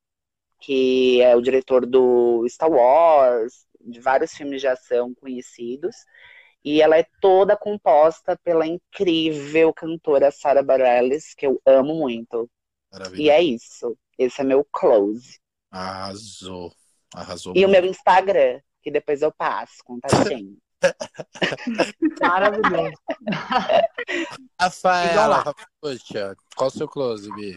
que 0.60 1.22
é 1.22 1.34
o 1.38 1.42
diretor 1.42 1.86
do 1.86 2.46
Star 2.50 2.70
Wars, 2.70 3.66
de 3.80 4.02
vários 4.02 4.34
filmes 4.34 4.60
de 4.60 4.68
ação 4.68 5.14
conhecidos, 5.16 5.96
e 6.66 6.82
ela 6.82 6.98
é 6.98 7.06
toda 7.22 7.56
composta 7.56 8.36
pela 8.44 8.66
incrível 8.66 9.72
cantora 9.72 10.32
Sarah 10.32 10.64
Bareilles, 10.64 11.36
que 11.36 11.46
eu 11.46 11.62
amo 11.64 11.94
muito. 11.94 12.50
Maravilha. 12.92 13.22
E 13.22 13.30
é 13.30 13.40
isso. 13.40 13.96
Esse 14.18 14.42
é 14.42 14.44
meu 14.44 14.66
close. 14.72 15.40
Arrasou. 15.70 16.74
Arrasou. 17.14 17.54
E 17.56 17.60
muito. 17.60 17.70
o 17.70 17.72
meu 17.72 17.86
Instagram, 17.86 18.60
que 18.82 18.90
depois 18.90 19.22
eu 19.22 19.32
passo, 19.32 19.76
contatinho. 19.84 20.58
Maravilhoso. 22.20 22.98
Rafaela, 24.60 25.54
poxa, 25.80 26.36
qual 26.56 26.70
o 26.70 26.72
seu 26.72 26.88
close, 26.88 27.32
Bi? 27.36 27.56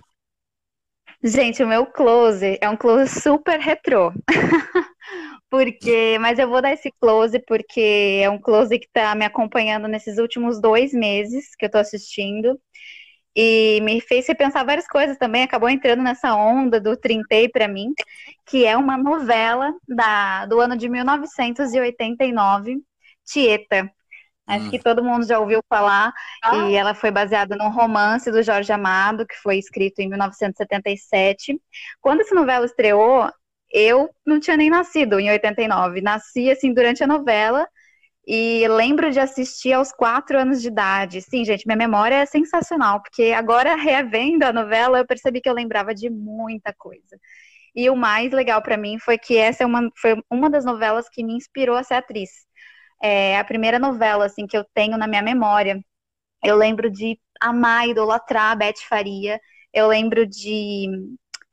Gente, 1.22 1.62
o 1.62 1.66
meu 1.66 1.86
close 1.86 2.58
é 2.60 2.68
um 2.68 2.76
close 2.76 3.20
super 3.20 3.58
retrô. 3.58 4.12
porque, 5.50 6.18
mas 6.20 6.38
eu 6.38 6.48
vou 6.48 6.60
dar 6.60 6.72
esse 6.72 6.92
close 7.00 7.38
porque 7.46 8.20
é 8.22 8.30
um 8.30 8.38
close 8.38 8.78
que 8.78 8.86
está 8.86 9.14
me 9.14 9.24
acompanhando 9.24 9.88
nesses 9.88 10.18
últimos 10.18 10.60
dois 10.60 10.92
meses 10.92 11.54
que 11.56 11.64
eu 11.64 11.68
estou 11.68 11.80
assistindo. 11.80 12.58
E 13.36 13.80
me 13.82 14.00
fez 14.00 14.26
repensar 14.26 14.64
várias 14.66 14.88
coisas 14.88 15.16
também, 15.16 15.44
acabou 15.44 15.68
entrando 15.68 16.02
nessa 16.02 16.34
onda 16.34 16.80
do 16.80 16.96
Trintei 16.96 17.48
para 17.48 17.68
mim, 17.68 17.92
que 18.46 18.66
é 18.66 18.76
uma 18.76 18.98
novela 18.98 19.72
da, 19.86 20.44
do 20.46 20.58
ano 20.60 20.76
de 20.76 20.88
1989, 20.88 22.78
Tieta. 23.24 23.90
Acho 24.48 24.66
hum. 24.66 24.70
que 24.70 24.78
todo 24.78 25.04
mundo 25.04 25.26
já 25.26 25.38
ouviu 25.38 25.60
falar. 25.68 26.12
Ah. 26.42 26.56
E 26.56 26.74
ela 26.74 26.94
foi 26.94 27.10
baseada 27.10 27.54
num 27.54 27.68
romance 27.68 28.30
do 28.30 28.42
Jorge 28.42 28.72
Amado, 28.72 29.26
que 29.26 29.36
foi 29.36 29.58
escrito 29.58 30.00
em 30.00 30.08
1977. 30.08 31.60
Quando 32.00 32.22
essa 32.22 32.34
novela 32.34 32.64
estreou, 32.64 33.30
eu 33.72 34.10
não 34.26 34.40
tinha 34.40 34.56
nem 34.56 34.70
nascido 34.70 35.18
em 35.20 35.30
89. 35.30 36.00
Nasci, 36.00 36.50
assim, 36.50 36.72
durante 36.72 37.02
a 37.04 37.06
novela. 37.06 37.68
E 38.26 38.66
lembro 38.68 39.10
de 39.10 39.20
assistir 39.20 39.72
aos 39.72 39.92
quatro 39.92 40.38
anos 40.38 40.60
de 40.62 40.68
idade. 40.68 41.22
Sim, 41.22 41.44
gente, 41.44 41.66
minha 41.66 41.76
memória 41.76 42.16
é 42.16 42.26
sensacional, 42.26 43.02
porque 43.02 43.32
agora, 43.32 43.74
revendo 43.74 44.44
a 44.44 44.52
novela, 44.52 44.98
eu 44.98 45.06
percebi 45.06 45.40
que 45.40 45.48
eu 45.48 45.54
lembrava 45.54 45.94
de 45.94 46.10
muita 46.10 46.74
coisa. 46.76 47.18
E 47.74 47.88
o 47.90 47.96
mais 47.96 48.32
legal 48.32 48.62
para 48.62 48.76
mim 48.76 48.98
foi 48.98 49.18
que 49.18 49.36
essa 49.38 49.62
é 49.64 49.66
uma, 49.66 49.90
foi 49.96 50.16
uma 50.30 50.50
das 50.50 50.64
novelas 50.64 51.08
que 51.08 51.24
me 51.24 51.34
inspirou 51.34 51.76
a 51.76 51.84
ser 51.84 51.94
atriz 51.94 52.30
é 53.02 53.38
a 53.38 53.44
primeira 53.44 53.78
novela 53.78 54.26
assim 54.26 54.46
que 54.46 54.56
eu 54.56 54.64
tenho 54.74 54.96
na 54.98 55.06
minha 55.06 55.22
memória. 55.22 55.80
Eu 56.44 56.56
lembro 56.56 56.90
de 56.90 57.18
amar, 57.40 57.88
idolatrar 57.88 58.52
a 58.52 58.56
Beth 58.56 58.80
Faria. 58.88 59.40
Eu 59.72 59.88
lembro 59.88 60.26
de 60.26 60.88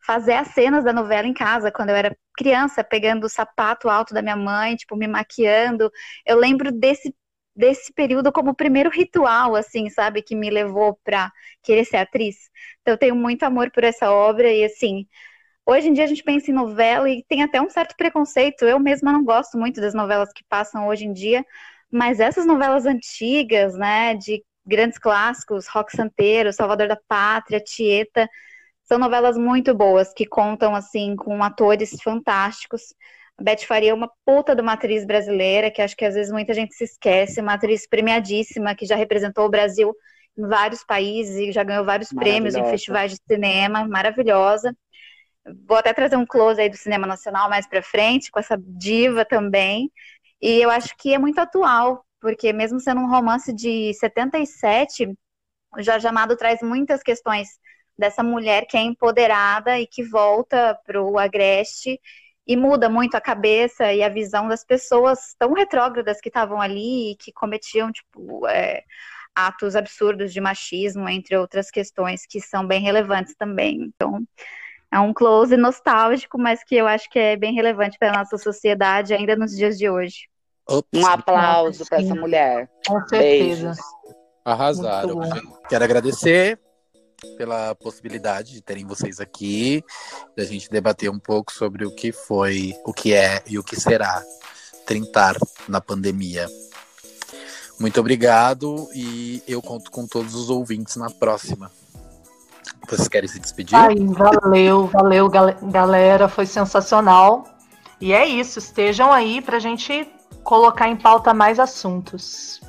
fazer 0.05 0.33
as 0.33 0.49
cenas 0.49 0.83
da 0.83 0.93
novela 0.93 1.27
em 1.27 1.33
casa 1.33 1.71
quando 1.71 1.89
eu 1.89 1.95
era 1.95 2.15
criança, 2.37 2.83
pegando 2.83 3.25
o 3.25 3.29
sapato 3.29 3.89
alto 3.89 4.13
da 4.13 4.21
minha 4.21 4.35
mãe, 4.35 4.75
tipo, 4.75 4.95
me 4.95 5.07
maquiando. 5.07 5.91
Eu 6.25 6.37
lembro 6.37 6.71
desse 6.71 7.15
desse 7.57 7.93
período 7.93 8.33
como 8.33 8.51
o 8.51 8.55
primeiro 8.55 8.89
ritual, 8.89 9.55
assim, 9.55 9.89
sabe, 9.89 10.21
que 10.21 10.35
me 10.35 10.49
levou 10.49 10.99
para 11.05 11.31
querer 11.63 11.85
ser 11.85 11.97
atriz. 11.97 12.35
Então 12.81 12.93
eu 12.93 12.97
tenho 12.97 13.15
muito 13.15 13.43
amor 13.43 13.71
por 13.71 13.83
essa 13.85 14.11
obra 14.11 14.51
e 14.51 14.65
assim, 14.65 15.07
Hoje 15.65 15.87
em 15.89 15.93
dia 15.93 16.03
a 16.03 16.07
gente 16.07 16.23
pensa 16.23 16.51
em 16.51 16.53
novela 16.53 17.09
e 17.09 17.23
tem 17.27 17.41
até 17.43 17.61
um 17.61 17.69
certo 17.69 17.95
preconceito. 17.97 18.65
Eu 18.65 18.79
mesma 18.79 19.11
não 19.11 19.23
gosto 19.23 19.57
muito 19.57 19.81
das 19.81 19.93
novelas 19.93 20.31
que 20.33 20.43
passam 20.47 20.87
hoje 20.87 21.05
em 21.05 21.13
dia, 21.13 21.43
mas 21.91 22.19
essas 22.19 22.45
novelas 22.45 22.85
antigas, 22.85 23.73
né, 23.75 24.15
de 24.15 24.43
grandes 24.65 24.97
clássicos, 24.99 25.67
Rock 25.67 25.95
Santeiro, 25.95 26.53
Salvador 26.53 26.87
da 26.87 26.97
Pátria, 27.07 27.59
Tieta, 27.59 28.29
são 28.85 28.99
novelas 28.99 29.37
muito 29.37 29.73
boas 29.73 30.13
que 30.13 30.25
contam 30.25 30.75
assim 30.75 31.15
com 31.15 31.43
atores 31.43 31.97
fantásticos. 32.03 32.93
A 33.37 33.43
Beth 33.43 33.65
Faria 33.67 33.91
é 33.91 33.93
uma 33.93 34.09
puta 34.25 34.55
de 34.55 34.61
uma 34.61 34.73
atriz 34.73 35.05
brasileira, 35.05 35.71
que 35.71 35.81
acho 35.81 35.95
que 35.95 36.05
às 36.05 36.13
vezes 36.13 36.31
muita 36.31 36.53
gente 36.53 36.73
se 36.75 36.83
esquece, 36.83 37.41
uma 37.41 37.53
atriz 37.53 37.87
premiadíssima 37.87 38.75
que 38.75 38.85
já 38.85 38.95
representou 38.95 39.45
o 39.45 39.49
Brasil 39.49 39.93
em 40.37 40.47
vários 40.47 40.83
países 40.83 41.35
e 41.35 41.51
já 41.51 41.63
ganhou 41.63 41.83
vários 41.83 42.09
prêmios 42.09 42.55
em 42.55 42.63
festivais 42.65 43.11
de 43.11 43.17
cinema, 43.27 43.87
maravilhosa. 43.87 44.75
Vou 45.67 45.77
até 45.77 45.93
trazer 45.93 46.15
um 46.15 46.25
close 46.25 46.61
aí 46.61 46.69
do 46.69 46.77
cinema 46.77 47.07
nacional 47.07 47.49
mais 47.49 47.67
para 47.67 47.81
frente, 47.81 48.31
com 48.31 48.39
essa 48.39 48.57
diva 48.59 49.25
também. 49.25 49.91
E 50.41 50.61
eu 50.61 50.69
acho 50.69 50.95
que 50.97 51.13
é 51.13 51.17
muito 51.17 51.39
atual, 51.39 52.05
porque 52.19 52.53
mesmo 52.53 52.79
sendo 52.79 53.01
um 53.01 53.09
romance 53.09 53.53
de 53.53 53.93
77, 53.95 55.07
o 55.77 55.81
Jorge 55.81 56.07
Amado 56.07 56.37
traz 56.37 56.61
muitas 56.61 57.01
questões 57.01 57.49
dessa 57.97 58.21
mulher 58.23 58.65
que 58.67 58.77
é 58.77 58.81
empoderada 58.81 59.79
e 59.79 59.87
que 59.87 60.03
volta 60.03 60.77
para 60.85 61.01
o 61.01 61.17
Agreste 61.17 61.99
e 62.47 62.55
muda 62.55 62.89
muito 62.89 63.15
a 63.15 63.21
cabeça 63.21 63.91
e 63.91 64.03
a 64.03 64.09
visão 64.09 64.47
das 64.47 64.63
pessoas 64.63 65.35
tão 65.39 65.53
retrógradas 65.53 66.19
que 66.21 66.29
estavam 66.29 66.61
ali 66.61 67.11
e 67.11 67.15
que 67.15 67.31
cometiam, 67.31 67.91
tipo, 67.91 68.47
é, 68.47 68.83
atos 69.33 69.75
absurdos 69.75 70.31
de 70.31 70.39
machismo, 70.39 71.09
entre 71.09 71.35
outras 71.35 71.71
questões 71.71 72.25
que 72.27 72.39
são 72.39 72.65
bem 72.65 72.81
relevantes 72.81 73.35
também. 73.35 73.81
Então, 73.81 74.23
é 74.91 74.99
um 74.99 75.13
close 75.13 75.57
nostálgico, 75.57 76.37
mas 76.37 76.63
que 76.63 76.75
eu 76.75 76.87
acho 76.87 77.09
que 77.09 77.17
é 77.17 77.35
bem 77.35 77.53
relevante 77.53 77.97
para 77.97 78.09
a 78.09 78.19
nossa 78.19 78.37
sociedade 78.37 79.13
ainda 79.13 79.35
nos 79.35 79.51
dias 79.51 79.77
de 79.77 79.89
hoje. 79.89 80.29
Ops. 80.67 80.99
Um 80.99 81.07
aplauso 81.07 81.85
para 81.85 81.99
essa 81.99 82.15
mulher. 82.15 82.69
Com 82.87 82.99
certeza. 83.07 83.67
Beijos. 83.67 83.77
Arrasaram. 84.43 85.19
Quero 85.67 85.83
agradecer 85.83 86.59
pela 87.37 87.75
possibilidade 87.75 88.53
de 88.53 88.61
terem 88.61 88.85
vocês 88.85 89.19
aqui, 89.19 89.83
da 90.35 90.43
gente 90.43 90.69
debater 90.69 91.09
um 91.09 91.19
pouco 91.19 91.51
sobre 91.51 91.85
o 91.85 91.91
que 91.91 92.11
foi, 92.11 92.73
o 92.85 92.93
que 92.93 93.13
é 93.13 93.43
e 93.47 93.57
o 93.59 93.63
que 93.63 93.79
será 93.79 94.23
trintar 94.85 95.35
na 95.67 95.81
pandemia. 95.81 96.47
Muito 97.79 97.99
obrigado 97.99 98.87
e 98.93 99.43
eu 99.47 99.61
conto 99.61 99.91
com 99.91 100.07
todos 100.07 100.33
os 100.33 100.49
ouvintes 100.49 100.95
na 100.95 101.09
próxima. 101.09 101.71
Vocês 102.87 103.07
querem 103.07 103.27
se 103.27 103.39
despedir? 103.39 103.75
Ai, 103.75 103.95
valeu, 103.95 104.87
valeu, 104.87 105.29
galera. 105.29 106.29
Foi 106.29 106.45
sensacional. 106.45 107.45
E 107.99 108.13
é 108.13 108.25
isso. 108.25 108.59
Estejam 108.59 109.11
aí 109.11 109.41
para 109.41 109.57
a 109.57 109.59
gente 109.59 110.07
colocar 110.43 110.87
em 110.87 110.95
pauta 110.95 111.33
mais 111.33 111.59
assuntos. 111.59 112.61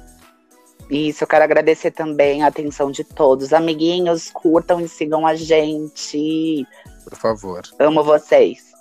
Isso, 0.90 1.24
eu 1.24 1.28
quero 1.28 1.44
agradecer 1.44 1.90
também 1.90 2.42
a 2.42 2.46
atenção 2.46 2.90
de 2.90 3.02
todos. 3.02 3.52
Amiguinhos, 3.52 4.30
curtam 4.30 4.80
e 4.80 4.88
sigam 4.88 5.26
a 5.26 5.34
gente. 5.34 6.66
Por 7.04 7.16
favor. 7.16 7.62
Amo 7.78 8.04
vocês. 8.04 8.76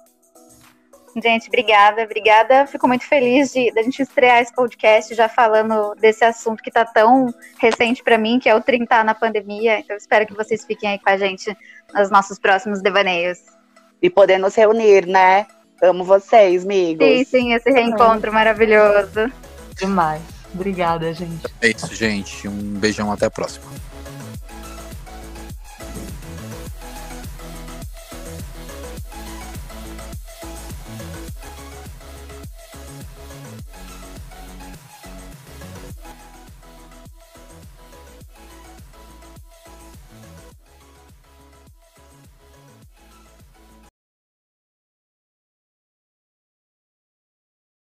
Gente, 1.24 1.48
obrigada, 1.48 2.04
obrigada. 2.04 2.68
Fico 2.68 2.88
muito 2.88 3.06
feliz 3.06 3.54
de 3.54 3.72
da 3.74 3.82
gente 3.82 4.02
estrear 4.02 4.42
esse 4.42 4.54
podcast 4.54 5.16
já 5.16 5.30
falando 5.30 5.96
desse 5.96 6.26
assunto 6.26 6.62
que 6.62 6.70
tá 6.70 6.84
tão 6.84 7.34
recente 7.58 8.04
para 8.04 8.18
mim, 8.18 8.38
que 8.38 8.50
é 8.50 8.56
o 8.56 8.62
30 8.62 9.04
na 9.04 9.16
pandemia. 9.16 9.80
Então, 9.80 9.96
espero 9.96 10.28
que 10.28 10.36
vocês 10.36 10.66
fiquem 10.66 10.90
aí 10.90 11.00
com 11.00 11.10
a 11.10 11.18
gente 11.18 11.56
nos 11.94 12.12
nossos 12.12 12.38
próximos 12.38 12.82
devaneios. 12.82 13.40
E 14.02 14.10
poder 14.10 14.38
nos 14.38 14.56
reunir, 14.56 15.08
né? 15.08 15.48
Amo 15.82 16.04
vocês, 16.04 16.66
amigos. 16.66 17.08
Sim, 17.08 17.24
sim, 17.24 17.54
esse 17.54 17.72
reencontro 17.72 18.34
maravilhoso. 18.34 19.32
Demais. 19.78 20.35
Obrigada, 20.56 21.14
gente. 21.14 21.46
É 21.62 21.68
isso, 21.70 21.94
gente. 21.94 22.48
Um 22.48 22.80
beijão, 22.80 23.12
até 23.12 23.26
a 23.26 23.32
próxima. 23.32 23.66